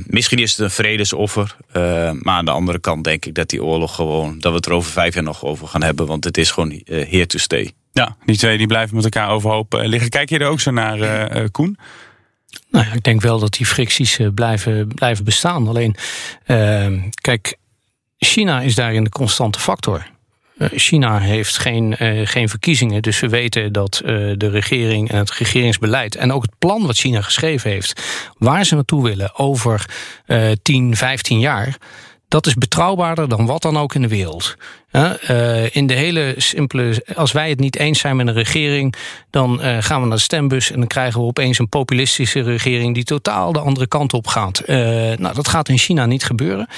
[0.07, 1.57] misschien is het een vredesoffer.
[1.77, 4.67] Uh, maar aan de andere kant denk ik dat die oorlog gewoon, dat we het
[4.67, 6.07] er over vijf jaar nog over gaan hebben.
[6.07, 7.73] Want het is gewoon uh, here to stay.
[7.93, 10.11] Ja, die twee die blijven met elkaar overhoop liggen.
[10.11, 11.79] Kijk je er ook zo naar, Koen?
[12.71, 15.69] Nou ja, ik denk wel dat die fricties blijven, blijven bestaan.
[15.69, 15.97] Alleen,
[16.45, 17.57] ehm, kijk,
[18.19, 20.07] China is daarin de constante factor.
[20.59, 25.31] China heeft geen, uh, geen verkiezingen, dus we weten dat uh, de regering en het
[25.31, 28.03] regeringsbeleid en ook het plan wat China geschreven heeft,
[28.39, 29.85] waar ze naartoe willen over
[30.27, 31.77] uh, 10, 15 jaar,
[32.29, 34.57] dat is betrouwbaarder dan wat dan ook in de wereld.
[35.71, 37.05] In de hele simpele.
[37.15, 38.95] Als wij het niet eens zijn met een regering,
[39.31, 43.05] dan gaan we naar de stembus en dan krijgen we opeens een populistische regering die
[43.05, 44.63] totaal de andere kant op gaat.
[44.67, 46.69] Nou, dat gaat in China niet gebeuren.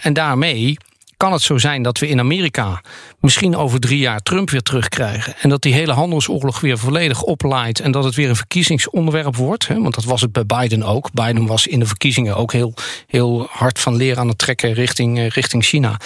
[0.00, 0.76] en daarmee
[1.16, 2.80] kan het zo zijn dat we in Amerika
[3.20, 5.34] misschien over drie jaar Trump weer terugkrijgen.
[5.40, 7.80] En dat die hele handelsoorlog weer volledig oplaait.
[7.80, 9.68] En dat het weer een verkiezingsonderwerp wordt.
[9.68, 9.80] Hè?
[9.80, 11.12] Want dat was het bij Biden ook.
[11.12, 12.74] Biden was in de verkiezingen ook heel,
[13.06, 15.98] heel hard van leren aan het trekken richting, uh, richting China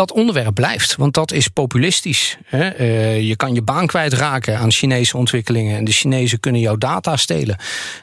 [0.00, 2.36] dat onderwerp blijft, want dat is populistisch.
[2.44, 2.80] Hè?
[2.80, 7.16] Uh, je kan je baan kwijtraken aan Chinese ontwikkelingen en de Chinezen kunnen jouw data
[7.16, 7.56] stelen.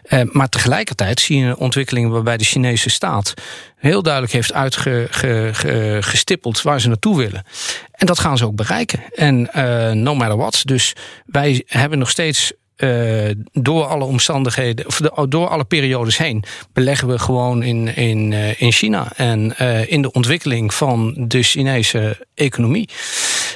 [0.10, 3.34] Uh, maar tegelijkertijd zie je een ontwikkeling waarbij de Chinese staat
[3.78, 7.44] heel duidelijk heeft uitgestippeld waar ze naartoe willen.
[7.92, 9.00] En dat gaan ze ook bereiken.
[9.16, 10.62] En uh, no matter what.
[10.64, 10.94] Dus
[11.26, 17.08] wij hebben nog steeds uh, door alle omstandigheden, of de, door alle periodes heen, beleggen
[17.08, 22.26] we gewoon in, in, uh, in China en uh, in de ontwikkeling van de Chinese
[22.34, 22.90] economie.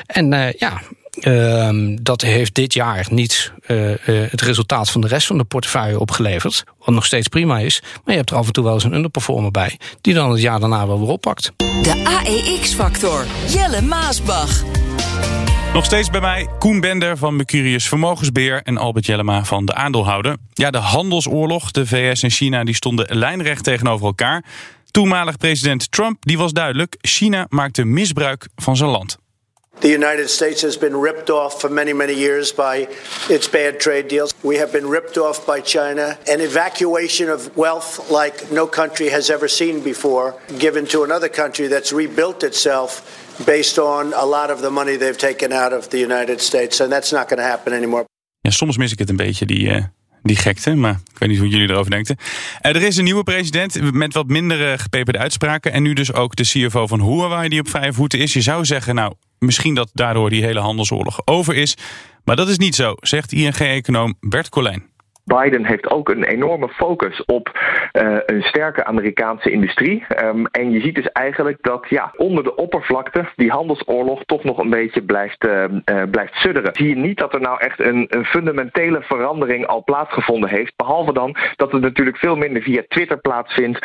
[0.06, 0.82] En ja.
[1.22, 3.52] Uh, dat heeft dit jaar niet
[4.02, 6.64] het resultaat van de rest van de portefeuille opgeleverd.
[6.80, 7.82] Wat nog steeds prima is.
[7.82, 9.80] Maar je hebt er af en toe wel eens een underperformer bij.
[10.02, 11.52] Die dan het jaar daarna wel weer oppakt.
[11.58, 13.26] De AEX-factor.
[13.48, 14.64] Jelle Maasbach.
[15.74, 20.36] Nog steeds bij mij Koen Bender van Mercurius Vermogensbeheer en Albert Jellema van de Aandeelhouder.
[20.54, 24.46] Ja, de handelsoorlog, de VS en China, die stonden lijnrecht tegenover elkaar.
[24.92, 29.18] Toenmalig president Trump, die was duidelijk, China maakte misbruik van zijn land.
[29.80, 32.88] The United States has been ripped off for many, many years by
[33.28, 34.34] its bad trade deals.
[34.42, 36.18] We have been ripped off by China.
[36.28, 41.68] An evacuation of wealth like no country has ever seen before, given to another country
[41.68, 43.02] that's rebuilt itself
[43.44, 46.82] based on a lot of the money they've taken out of the United States.
[46.82, 48.06] And that's not going to happen anymore.
[48.42, 49.84] Ja, soms mis ik het een beetje, die, uh,
[50.24, 50.76] die gekte.
[50.76, 52.18] Maar ik weet niet hoe jullie erover denken.
[52.62, 55.72] Uh, er is een nieuwe president met wat minder gepeperde uitspraken.
[55.72, 58.34] En nu dus ook de CFO van Huawei die op vijf voeten is.
[58.34, 61.76] Je zou zeggen, nou, misschien dat daardoor die hele handelsoorlog over is.
[62.24, 64.91] Maar dat is niet zo, zegt ING-econoom Bert Colijn.
[65.38, 67.60] Biden heeft ook een enorme focus op
[67.94, 70.06] uh, een sterke Amerikaanse industrie.
[70.24, 74.58] Um, en je ziet dus eigenlijk dat ja, onder de oppervlakte die handelsoorlog toch nog
[74.58, 75.64] een beetje blijft, uh,
[76.12, 76.76] blijft sudderen.
[76.76, 80.74] Zie je niet dat er nou echt een, een, fundamentele verandering al plaatsgevonden heeft.
[80.76, 83.80] Behalve dan dat het natuurlijk veel minder via Twitter plaatsvindt.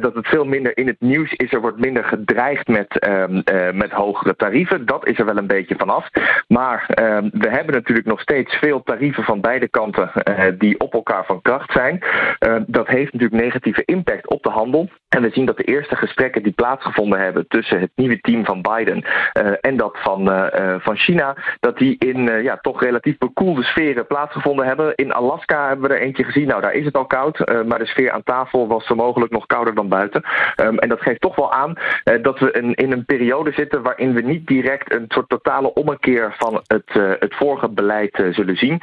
[0.00, 1.52] dat het veel minder in het nieuws is.
[1.52, 3.42] Er wordt minder gedreigd met, um,
[3.74, 4.86] met hogere tarieven.
[4.86, 6.08] Dat is er wel een beetje vanaf.
[6.48, 10.10] Maar ehm, we hebben natuurlijk nog steeds veel tarieven van beide kanten
[10.58, 12.02] die op elkaar van kracht zijn.
[12.46, 14.88] Uh, dat heeft natuurlijk negatieve impact op de handel.
[15.08, 18.62] En we zien dat de eerste gesprekken die plaatsgevonden hebben tussen het nieuwe team van
[18.62, 23.62] Biden uh, en dat van, uh, van China, dat die in ja, toch relatief bekoelde
[23.62, 24.94] sferen plaatsgevonden hebben.
[24.94, 26.46] In Alaska hebben we er eentje gezien.
[26.46, 29.46] Nou, daar is het al koud, maar de sfeer aan tafel was zo mogelijk nog
[29.46, 30.24] kouder dan buiten.
[30.56, 31.74] Um, en dat geeft toch wel aan
[32.22, 36.34] dat we een, in een periode zitten waarin we niet direct een soort totale ommekeer
[36.38, 38.82] van het, het vorige beleid zullen zien.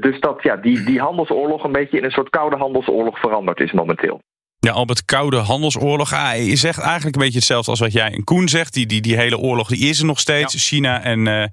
[0.00, 3.60] dus dat ja, die, die handelsoorlog handelsoorlog een beetje in een soort koude handelsoorlog veranderd
[3.60, 4.20] is momenteel.
[4.58, 6.12] Ja, Albert, koude handelsoorlog.
[6.12, 8.74] Ah, je zegt eigenlijk een beetje hetzelfde als wat jij en Koen zegt.
[8.74, 10.68] Die, die, die hele oorlog die is er nog steeds.
[10.68, 11.44] China en, uh,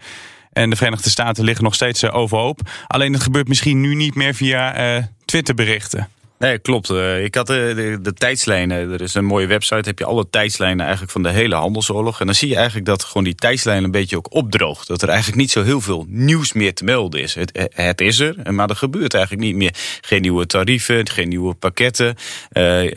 [0.51, 2.59] en de Verenigde Staten liggen nog steeds uh, overhoop.
[2.87, 6.09] Alleen het gebeurt misschien nu niet meer via uh, Twitterberichten.
[6.39, 6.89] Nee, klopt.
[6.89, 8.91] Uh, ik had de, de, de, tijdslijnen.
[8.91, 9.89] Er is een mooie website.
[9.89, 12.19] Heb je alle tijdslijnen eigenlijk van de hele handelsoorlog.
[12.19, 14.87] En dan zie je eigenlijk dat gewoon die tijdslijn een beetje ook opdroogt.
[14.87, 17.35] Dat er eigenlijk niet zo heel veel nieuws meer te melden is.
[17.35, 19.75] Het, het is er, maar er gebeurt eigenlijk niet meer.
[20.01, 22.15] Geen nieuwe tarieven, geen nieuwe pakketten.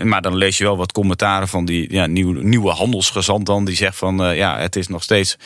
[0.02, 3.64] Maar dan lees je wel wat commentaren van die ja, nieuwe, handelsgezant dan.
[3.64, 5.36] Die zegt van ja, het is nog steeds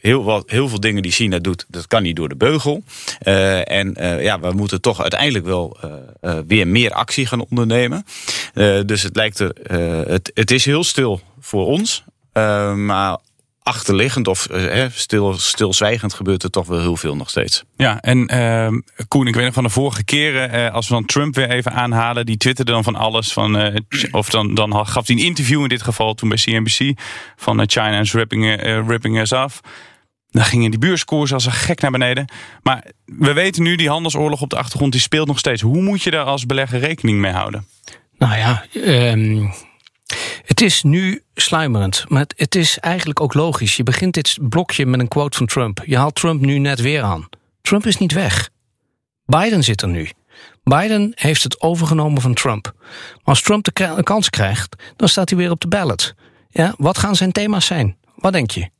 [0.00, 1.64] heel, wat, heel veel dingen die China doet.
[1.68, 2.82] Dat kan niet door de beugel.
[3.64, 5.78] en ja, we moeten toch uiteindelijk wel
[6.46, 8.04] weer meer meer actie gaan ondernemen.
[8.54, 12.04] Uh, dus het lijkt er, uh, het, het is heel stil voor ons.
[12.32, 13.18] Uh, maar
[13.62, 14.48] achterliggend of
[14.92, 17.64] stil, stilzwijgend gebeurt er toch wel heel veel nog steeds.
[17.76, 21.34] Ja, en ehm, Koen, ik weet nog van de vorige keren, als we dan Trump
[21.34, 23.32] weer even aanhalen, die twitterde dan van alles.
[23.32, 27.00] Van, of dan, dan gaf hij een interview in dit geval toen bij CNBC
[27.36, 29.60] van China is ripping, ripping us off.
[30.30, 32.24] Dan gingen die buurskoersen als een gek naar beneden.
[32.62, 35.62] Maar we weten nu, die handelsoorlog op de achtergrond, die speelt nog steeds.
[35.62, 37.66] Hoe moet je daar als belegger rekening mee houden?
[38.18, 39.52] Nou ja, um,
[40.44, 42.04] het is nu sluimerend.
[42.08, 43.76] Maar het, het, is eigenlijk ook logisch.
[43.76, 45.82] Je begint dit blokje met een quote van Trump.
[45.84, 47.28] Je haalt Trump nu net weer aan.
[47.62, 48.50] Trump is niet weg.
[49.24, 50.10] Biden zit er nu.
[50.62, 52.72] Biden heeft het overgenomen van Trump.
[52.80, 56.14] Maar als Trump de kans krijgt, dan staat hij weer op de ballot.
[56.48, 57.96] Ja, wat gaan zijn thema's zijn?
[58.14, 58.70] Wat denk je?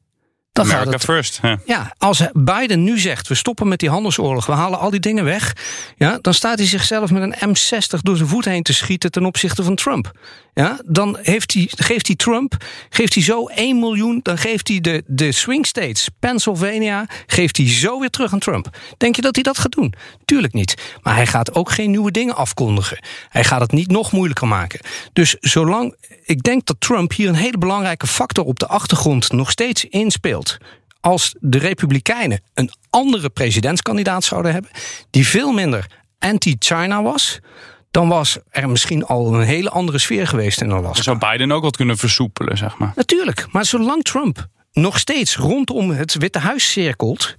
[0.53, 1.41] Dan America gaat het, first.
[1.65, 5.25] Ja, als Biden nu zegt, we stoppen met die handelsoorlog, we halen al die dingen
[5.25, 5.57] weg,
[5.97, 9.25] ja, dan staat hij zichzelf met een M60 door zijn voet heen te schieten ten
[9.25, 10.13] opzichte van Trump.
[10.55, 12.57] Ja, dan heeft hij, geeft hij Trump,
[12.89, 17.69] geeft hij zo 1 miljoen, dan geeft hij de, de swing states, Pennsylvania, geeft hij
[17.69, 18.69] zo weer terug aan Trump.
[18.97, 19.95] Denk je dat hij dat gaat doen?
[20.25, 20.75] Tuurlijk niet.
[21.03, 22.99] Maar hij gaat ook geen nieuwe dingen afkondigen.
[23.29, 24.81] Hij gaat het niet nog moeilijker maken.
[25.13, 29.51] Dus zolang, ik denk dat Trump hier een hele belangrijke factor op de achtergrond nog
[29.51, 30.40] steeds inspeelt
[31.01, 34.71] als de Republikeinen een andere presidentskandidaat zouden hebben,
[35.11, 35.87] die veel minder
[36.19, 37.39] anti-China was,
[37.91, 41.03] dan was er misschien al een hele andere sfeer geweest in Alaska.
[41.03, 42.93] Zou Biden ook wat kunnen versoepelen, zeg maar?
[42.95, 47.37] Natuurlijk, maar zolang Trump nog steeds rondom het Witte Huis cirkelt,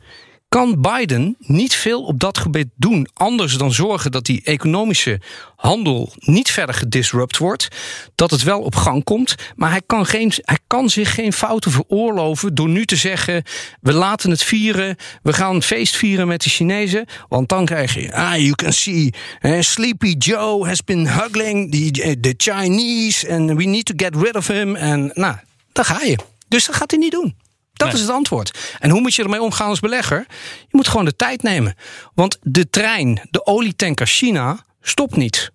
[0.58, 3.08] kan Biden niet veel op dat gebied doen.
[3.14, 5.22] Anders dan zorgen dat die economische
[5.56, 7.68] handel niet verder gedisrupt wordt.
[8.16, 9.36] Dat het wel op gang komt.
[9.56, 13.44] Maar hij kan, geen, hij kan zich geen fouten veroorloven door nu te zeggen:
[13.82, 14.96] we laten het vieren.
[15.24, 17.06] We gaan een feest vieren met de Chinezen.
[17.30, 19.14] Want dan krijg je, ah, you can see,
[19.60, 23.34] Sleepy Joe has been hugging the, the Chinese.
[23.34, 24.76] And we need to get rid of him.
[24.76, 25.36] En nou,
[25.72, 26.18] daar ga je.
[26.48, 27.36] Dus dat gaat hij niet doen.
[27.84, 28.02] Dat nee.
[28.02, 28.76] is het antwoord.
[28.80, 30.26] En hoe moet je ermee omgaan als belegger?
[30.60, 31.76] Je moet gewoon de tijd nemen.
[32.13, 35.52] Want de trein, de olietanker China, stopt niet.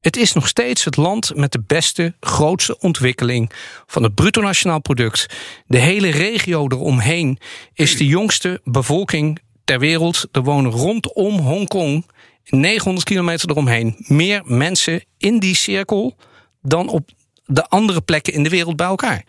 [0.00, 3.52] Het is nog steeds het land met de beste, grootste ontwikkeling
[3.86, 5.26] van het bruto nationaal product.
[5.66, 7.38] De hele regio eromheen
[7.74, 10.28] is de jongste bevolking ter wereld.
[10.32, 12.06] Er wonen rondom Hongkong,
[12.44, 16.16] 900 kilometer eromheen, meer mensen in die cirkel
[16.62, 17.10] dan op
[17.50, 19.24] de andere plekken in de wereld bij elkaar.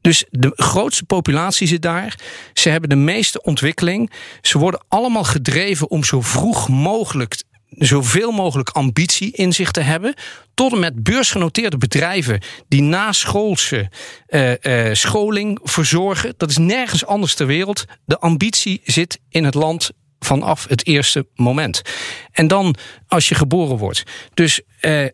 [0.00, 2.18] Dus de grootste populatie zit daar.
[2.52, 4.10] Ze hebben de meeste ontwikkeling.
[4.42, 7.42] Ze worden allemaal gedreven om zo vroeg mogelijk
[7.78, 10.14] zoveel mogelijk ambitie in zich te hebben.
[10.54, 13.90] Tot en met beursgenoteerde bedrijven die naschoolse
[14.28, 16.34] uh, uh, scholing verzorgen.
[16.36, 17.84] Dat is nergens anders ter wereld.
[18.04, 21.82] De ambitie zit in het land vanaf het eerste moment.
[22.32, 22.74] En dan
[23.06, 24.02] als je geboren wordt.
[24.34, 25.06] Dus uh,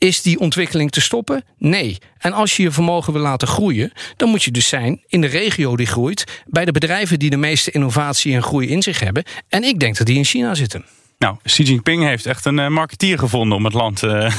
[0.00, 1.44] is die ontwikkeling te stoppen?
[1.58, 1.98] Nee.
[2.18, 5.26] En als je je vermogen wil laten groeien, dan moet je dus zijn in de
[5.26, 9.24] regio die groeit, bij de bedrijven die de meeste innovatie en groei in zich hebben.
[9.48, 10.84] En ik denk dat die in China zitten.
[11.20, 14.10] Nou, Xi Jinping heeft echt een uh, marketeer gevonden om het land uh,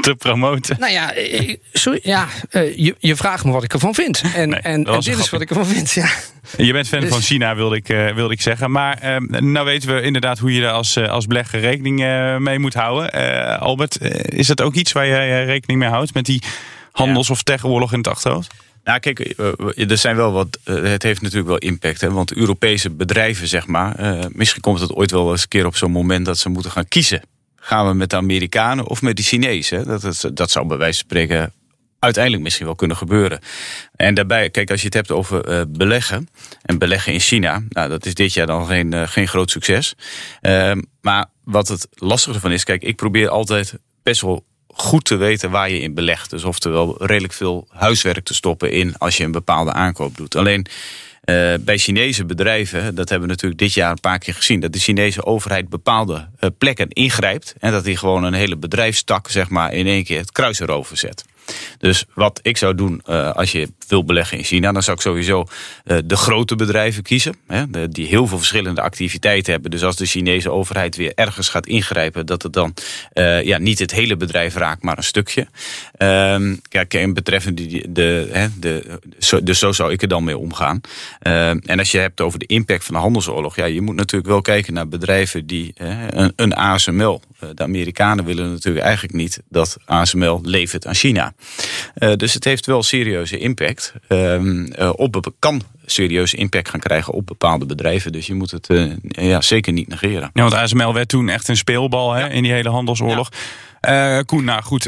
[0.00, 0.76] te promoten.
[0.78, 1.14] Nou ja,
[1.72, 4.22] sorry, ja je, je, vraagt me wat ik ervan vind.
[4.34, 5.90] En, nee, en, en dit is wat ik ervan vind.
[5.90, 6.08] Ja.
[6.56, 7.08] Je bent fan dus...
[7.08, 8.70] van China, wilde ik, wilde ik zeggen.
[8.70, 11.98] Maar ehm, nou weten we inderdaad hoe je daar als, als belegger rekening
[12.38, 13.10] mee moet houden.
[13.60, 16.42] Albert, is dat ook iets waar jij rekening mee houdt met die
[16.92, 18.54] handels- of tegoorlog in het achterhoofd?
[18.84, 20.58] Nou, kijk, eh, er zijn wel wat.
[20.64, 22.00] Eh, het heeft natuurlijk wel impact.
[22.00, 23.96] Hè, want Europese bedrijven, zeg maar.
[24.32, 26.88] Misschien komt het ooit wel eens een keer op zo'n moment dat ze moeten gaan
[26.88, 27.22] kiezen.
[27.56, 29.86] Gaan we met de Amerikanen of met de Chinezen?
[29.86, 31.52] Dat, dat, dat zou bij wijze van spreken
[31.98, 33.40] uiteindelijk misschien wel kunnen gebeuren.
[33.96, 36.28] En daarbij, kijk, als je het hebt over beleggen
[36.62, 39.94] en beleggen in China, nou, dat is dit jaar dan geen, geen groot succes.
[40.42, 44.44] Uh, maar wat het lastige ervan is, kijk, ik probeer altijd best wel
[44.76, 46.30] goed te weten waar je in belegt.
[46.30, 50.36] Dus oftewel redelijk veel huiswerk te stoppen in als je een bepaalde aankoop doet.
[50.36, 50.66] Alleen
[51.24, 54.72] Uh, bij Chinese bedrijven, dat hebben we natuurlijk dit jaar een paar keer gezien, dat
[54.72, 59.48] de Chinese overheid bepaalde uh, plekken ingrijpt en dat die gewoon een hele bedrijfstak zeg
[59.48, 61.24] maar in één keer het kruis erover zet.
[61.78, 65.02] Dus wat ik zou doen uh, als je wil beleggen in China, dan zou ik
[65.02, 65.46] sowieso
[65.84, 67.36] uh, de grote bedrijven kiezen.
[67.46, 69.70] Hè, de, die heel veel verschillende activiteiten hebben.
[69.70, 72.74] Dus als de Chinese overheid weer ergens gaat ingrijpen, dat het dan
[73.14, 75.46] uh, ja, niet het hele bedrijf raakt, maar een stukje.
[75.96, 79.00] Ehm, kijk, en betreffende die, de, hè, de,
[79.42, 80.80] dus zo zou ik er dan mee omgaan.
[81.20, 84.30] Ehm, en als je hebt over de impact van de handelsoorlog, ja, je moet natuurlijk
[84.30, 87.22] wel kijken naar bedrijven die een, een ASML.
[87.54, 91.33] De Amerikanen willen natuurlijk eigenlijk niet dat ASML levert aan China.
[91.98, 93.94] Uh, dus het heeft wel serieuze impact.
[94.08, 98.12] Uh, op, kan serieuze impact gaan krijgen op bepaalde bedrijven.
[98.12, 100.30] Dus je moet het uh, ja, zeker niet negeren.
[100.32, 103.28] Ja, want ASML werd toen echt een speelbal hè, in die hele handelsoorlog.
[103.80, 104.22] Ja.
[104.22, 104.84] Koen, nou goed.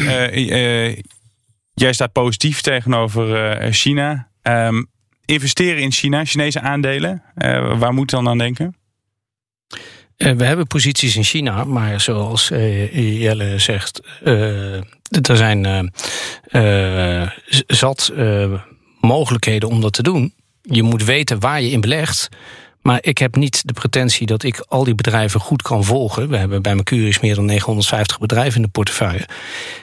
[1.74, 4.28] jij staat positief tegenover China.
[4.42, 4.86] Um,
[5.24, 7.22] investeren in China, Chinese aandelen.
[7.78, 8.76] waar moet je dan aan denken?
[10.16, 14.00] Uh, we hebben posities in China, maar zoals uh, Jelle zegt,
[15.08, 15.92] er zijn
[17.66, 18.12] zat
[19.00, 20.34] mogelijkheden om dat te doen.
[20.62, 22.28] Je moet weten waar je in belegt.
[22.86, 26.28] Maar ik heb niet de pretentie dat ik al die bedrijven goed kan volgen.
[26.28, 29.28] We hebben bij Mercurius meer dan 950 bedrijven in de portefeuille.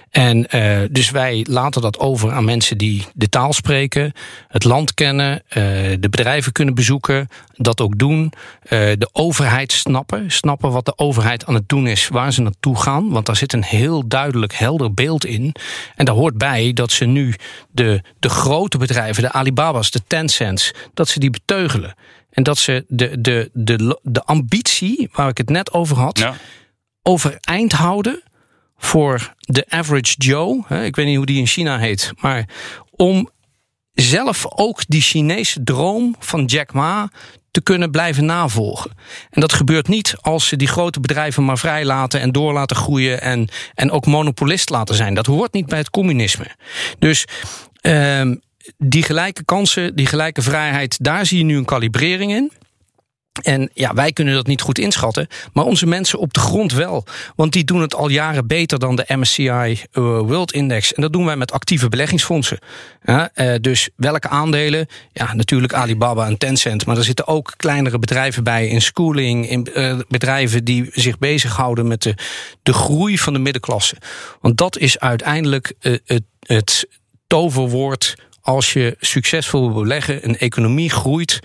[0.10, 4.14] En uh, dus wij laten dat over aan mensen die de taal spreken,
[4.48, 5.54] het land kennen, uh,
[6.00, 8.34] de bedrijven kunnen bezoeken, dat ook doen.
[8.64, 12.80] Uh, de overheid snappen, snappen wat de overheid aan het doen is, waar ze naartoe
[12.80, 13.10] gaan.
[13.10, 15.56] Want daar zit een heel duidelijk, helder beeld in.
[15.96, 17.34] En daar hoort bij dat ze nu
[17.72, 21.96] de, de grote bedrijven, de Alibaba's, de Tencents, dat ze die beteugelen.
[22.34, 26.36] En dat ze de, de, de, de ambitie, waar ik het net over had, ja.
[27.02, 28.24] overeind houden
[28.78, 30.66] voor de average Joe.
[30.84, 32.50] Ik weet niet hoe die in China heet, maar
[32.92, 33.30] om
[33.94, 37.10] zelf ook die Chinese droom van Jack Ma
[37.52, 38.92] te kunnen blijven navolgen.
[39.30, 42.76] En dat gebeurt niet als ze die grote bedrijven maar vrij laten en door laten
[42.76, 45.14] groeien en, en ook monopolist laten zijn.
[45.14, 46.56] Dat hoort niet bij het communisme.
[47.00, 47.26] Dus
[47.82, 48.42] um,
[48.78, 52.52] die gelijke kansen, die gelijke vrijheid, daar zie je nu een kalibrering in.
[53.42, 57.06] En ja, wij kunnen dat niet goed inschatten, maar onze mensen op de grond wel.
[57.36, 59.78] Want die doen het al jaren beter dan de MSCI uh,
[60.20, 60.94] World Index.
[60.94, 62.60] En dat doen wij met actieve beleggingsfondsen.
[63.06, 63.26] Uh,
[63.62, 64.88] dus welke aandelen?
[65.12, 66.86] Ja, natuurlijk Alibaba en Tencent.
[66.86, 71.88] Maar er zitten ook kleinere bedrijven bij in schooling, in uh, bedrijven die zich bezighouden
[71.88, 72.16] met de,
[72.64, 73.96] de groei van de middenklasse.
[74.42, 76.88] Want dat is uiteindelijk het, het
[77.28, 81.40] toverwoord als je succesvol wil beleggen, een economie groeit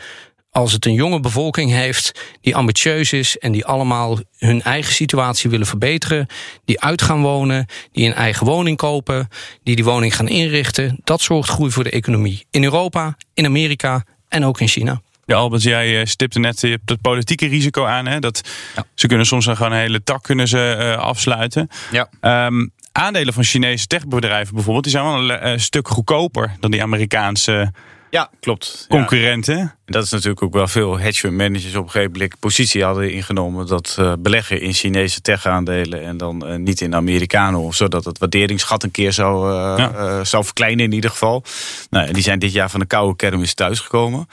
[0.51, 5.51] als het een jonge bevolking heeft die ambitieus is en die allemaal hun eigen situatie
[5.51, 6.27] willen verbeteren,
[6.65, 9.29] die uit gaan wonen, die een eigen woning kopen,
[9.63, 12.47] die die woning gaan inrichten, dat zorgt groei voor de economie.
[12.51, 15.01] In Europa, in Amerika en ook in China.
[15.25, 18.07] Ja, Albert, jij stipte net het politieke risico aan.
[18.07, 18.19] Hè?
[18.19, 18.85] Dat ja.
[18.95, 21.69] Ze kunnen soms gewoon een hele tak kunnen ze, uh, afsluiten.
[21.91, 22.47] Ja.
[22.47, 26.83] Um, aandelen van Chinese techbedrijven bijvoorbeeld, die zijn wel een, een stuk goedkoper dan die
[26.83, 27.73] Amerikaanse
[28.11, 28.87] ja, klopt.
[28.89, 29.57] Concurrenten.
[29.57, 29.75] Ja.
[29.87, 33.13] Dat is natuurlijk ook wel veel hedge fund managers op een gegeven moment positie hadden
[33.13, 33.67] ingenomen.
[33.67, 37.73] Dat uh, beleggen in Chinese tech-aandelen en dan uh, niet in Amerikanen.
[37.73, 40.25] Zodat het waarderingsgat een keer zou, uh, ja.
[40.25, 41.45] zou verkleinen in ieder geval.
[41.91, 44.29] Nou, die zijn dit jaar van de koude kermis thuisgekomen.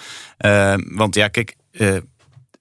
[0.77, 1.55] want ja, kijk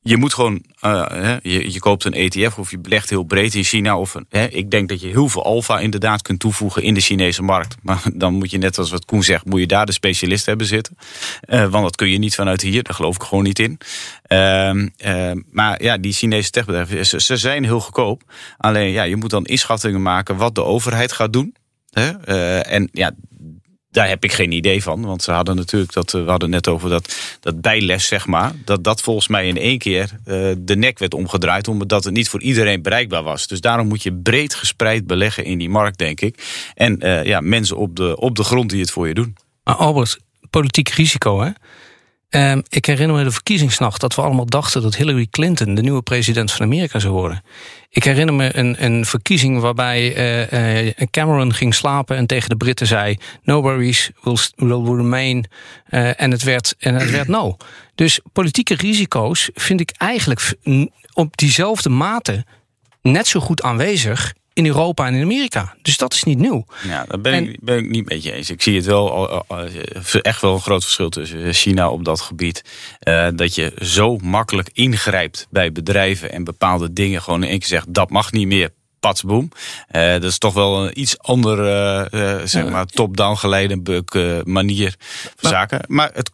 [0.06, 3.98] je moet gewoon, uh, je, koopt een ETF of je belegt heel breed in China.
[3.98, 7.00] Of een, hè, ik denk dat je heel veel alfa inderdaad kunt toevoegen in de
[7.00, 7.76] Chinese markt.
[7.82, 10.66] Maar dan moet je net als wat Koen zegt, moet je daar de specialist hebben
[10.66, 10.96] zitten.
[11.48, 13.78] Uh, want dat kun je niet vanuit hier, daar geloof ik gewoon niet in.
[14.28, 18.22] Uh, maar ja, die Chinese techbedrijven, ze, zijn heel goedkoop.
[18.56, 21.54] Alleen ja, je moet dan inschattingen maken wat de overheid gaat doen.
[21.98, 23.12] Uh, en ja,
[23.94, 25.04] daar heb ik geen idee van.
[25.04, 28.52] Want ze hadden natuurlijk dat, eh, we hadden net over dat, dat bijles, zeg maar.
[28.64, 31.68] Dat dat volgens mij in één keer uh, de nek werd omgedraaid.
[31.68, 33.46] Omdat het niet voor iedereen bereikbaar was.
[33.46, 36.44] Dus daarom moet je breed gespreid beleggen in die markt, denk ik.
[36.74, 39.36] En uh, ja, mensen op de, op de grond die het voor je doen.
[39.64, 40.18] Maar Albert,
[40.50, 41.50] politiek risico, hè?
[42.36, 46.02] Um, ik herinner me de verkiezingsnacht dat we allemaal dachten dat Hillary Clinton de nieuwe
[46.02, 47.42] president van Amerika zou worden.
[47.90, 50.16] Ik herinner me een, een verkiezing waarbij
[50.52, 55.46] uh, uh, Cameron ging slapen en tegen de Britten zei: No worries, will, will remain.
[55.90, 57.56] Uh, en, het werd, en het werd no.
[57.94, 60.54] Dus politieke risico's vind ik eigenlijk
[61.12, 62.44] op diezelfde mate
[63.02, 65.74] net zo goed aanwezig in Europa en in Amerika.
[65.82, 66.66] Dus dat is niet nieuw.
[66.86, 68.50] Ja, daar ben, en, ik, ben ik niet met je eens.
[68.50, 69.44] Ik zie het wel
[70.22, 72.64] echt wel een groot verschil tussen China op dat gebied.
[73.08, 77.68] Uh, dat je zo makkelijk ingrijpt bij bedrijven en bepaalde dingen gewoon in één keer
[77.68, 78.70] zegt dat mag niet meer.
[79.04, 79.48] Patsboom.
[79.92, 84.94] Uh, dat is toch wel een iets andere, uh, zeg maar, top-down geleide uh, manier
[85.36, 85.80] van zaken.
[85.86, 86.30] Maar het,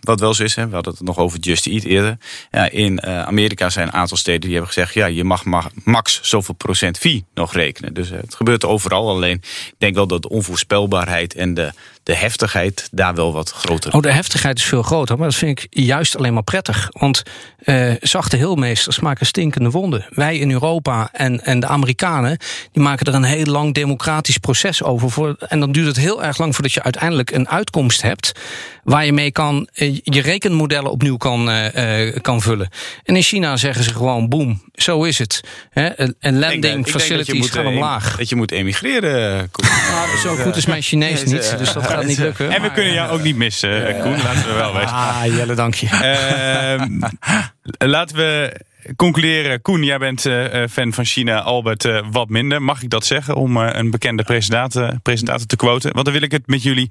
[0.00, 2.18] wat wel zo is, hè, we hadden het nog over Just Eat eerder.
[2.50, 4.94] Ja, in Amerika zijn een aantal steden die hebben gezegd...
[4.94, 7.94] ja, je mag, mag max zoveel procent fee nog rekenen.
[7.94, 9.08] Dus het gebeurt overal.
[9.08, 9.36] Alleen,
[9.66, 11.72] ik denk wel dat de onvoorspelbaarheid en de
[12.04, 13.92] de heftigheid daar wel wat groter.
[13.94, 16.88] Oh, de heftigheid is veel groter, maar dat vind ik juist alleen maar prettig.
[16.92, 17.22] Want
[17.64, 20.06] uh, zachte heelmeesters maken stinkende wonden.
[20.08, 22.38] Wij in Europa en, en de Amerikanen,
[22.72, 25.10] die maken er een heel lang democratisch proces over.
[25.10, 28.32] Voor, en dan duurt het heel erg lang voordat je uiteindelijk een uitkomst hebt
[28.84, 32.68] waar je mee kan, eh, je rekenmodellen opnieuw kan, uh, kan vullen.
[33.04, 35.40] En in China zeggen ze gewoon, boem, zo is het.
[36.20, 38.16] En landing facilities gaan omlaag.
[38.16, 39.50] Dat je moet emigreren.
[39.90, 42.50] Nou, zo goed is mijn Chinees niet, dus dat gaat niet lukken.
[42.50, 44.90] En we kunnen jou ook niet missen, Koen, laten we wel weten.
[44.90, 45.88] Ah, Jelle, dank je.
[45.88, 46.98] Ehm,
[47.90, 48.60] laten we
[48.96, 49.62] concluderen.
[49.62, 50.20] Koen, jij bent
[50.70, 52.62] fan van China, Albert wat minder.
[52.62, 55.92] Mag ik dat zeggen om een bekende presentator, presentator te quoten?
[55.92, 56.90] Want dan wil ik het met jullie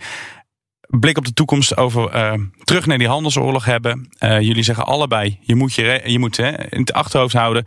[1.00, 2.34] blik op de toekomst over uh,
[2.64, 4.10] terug naar die handelsoorlog hebben.
[4.20, 7.66] Uh, jullie zeggen allebei, je moet, je, je moet hè, in het achterhoofd houden.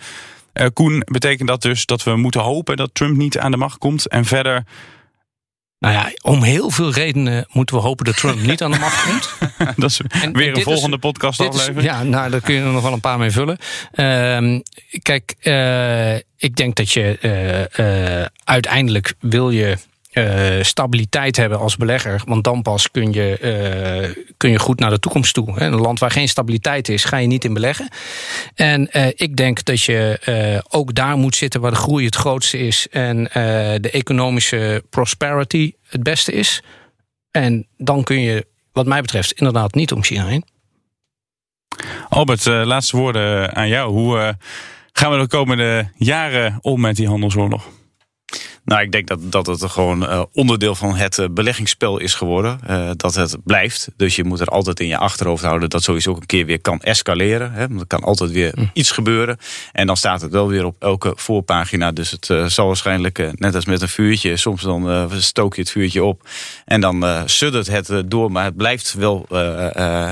[0.55, 3.79] Uh, Koen, betekent dat dus dat we moeten hopen dat Trump niet aan de macht
[3.79, 4.09] komt?
[4.09, 4.65] En verder.
[5.79, 9.03] Nou ja, om heel veel redenen moeten we hopen dat Trump niet aan de macht
[9.05, 9.35] komt.
[9.77, 11.83] dat is en, weer een volgende podcast aflevering.
[11.83, 13.59] Ja, nou, daar kun je er nog wel een paar mee vullen.
[13.95, 14.61] Uh,
[15.03, 15.35] kijk,
[16.37, 19.77] ik denk dat je uiteindelijk wil je
[20.19, 22.23] uh, stabiliteit hebben als belegger.
[22.25, 23.39] Want dan pas kun je,
[24.17, 25.61] uh, kun je goed naar de toekomst toe.
[25.61, 27.89] Een land waar geen stabiliteit is, ga je niet in beleggen.
[28.55, 30.19] En uh, ik denk dat je
[30.69, 32.89] ook daar moet zitten waar de groei het grootste is.
[32.91, 33.25] En
[33.81, 36.63] de economische prosperity het beste is.
[37.31, 40.45] En dan kun je, wat mij betreft, inderdaad niet om China heen.
[42.09, 43.93] Albert, laatste woorden aan jou.
[43.93, 44.37] Hoe
[44.93, 47.69] gaan we de komende jaren om met die handelsoorlog?
[48.67, 52.61] Nou, ik denk dat, dat het gewoon uh, onderdeel van het uh, beleggingsspel is geworden.
[52.71, 53.89] Uh, dat het blijft.
[53.97, 56.61] Dus je moet er altijd in je achterhoofd houden dat sowieso ook een keer weer
[56.61, 57.53] kan escaleren.
[57.53, 57.69] Hè?
[57.69, 58.65] Want er kan altijd weer hm.
[58.73, 59.39] iets gebeuren.
[59.73, 61.93] En dan staat het wel weer op elke voorpagina.
[61.93, 66.05] Dus het zal waarschijnlijk, net als met een vuurtje, soms dan stook je het vuurtje
[66.05, 66.29] op.
[66.65, 68.33] En dan suddert het door.
[68.33, 69.27] Maar het blijft wel,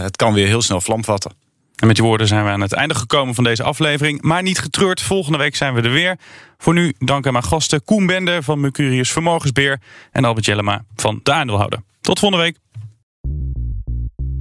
[0.05, 1.44] het kan weer heel snel vlam vatten.
[1.75, 4.23] En met die woorden zijn we aan het einde gekomen van deze aflevering.
[4.23, 6.19] Maar niet getreurd, volgende week zijn we er weer.
[6.59, 9.81] Voor nu dank aan mijn gasten Koen Bender van Mercurius Vermogensbeheer...
[10.13, 11.83] en Albert Jellema van De Aandeelhouder.
[12.01, 12.64] Tot volgende week.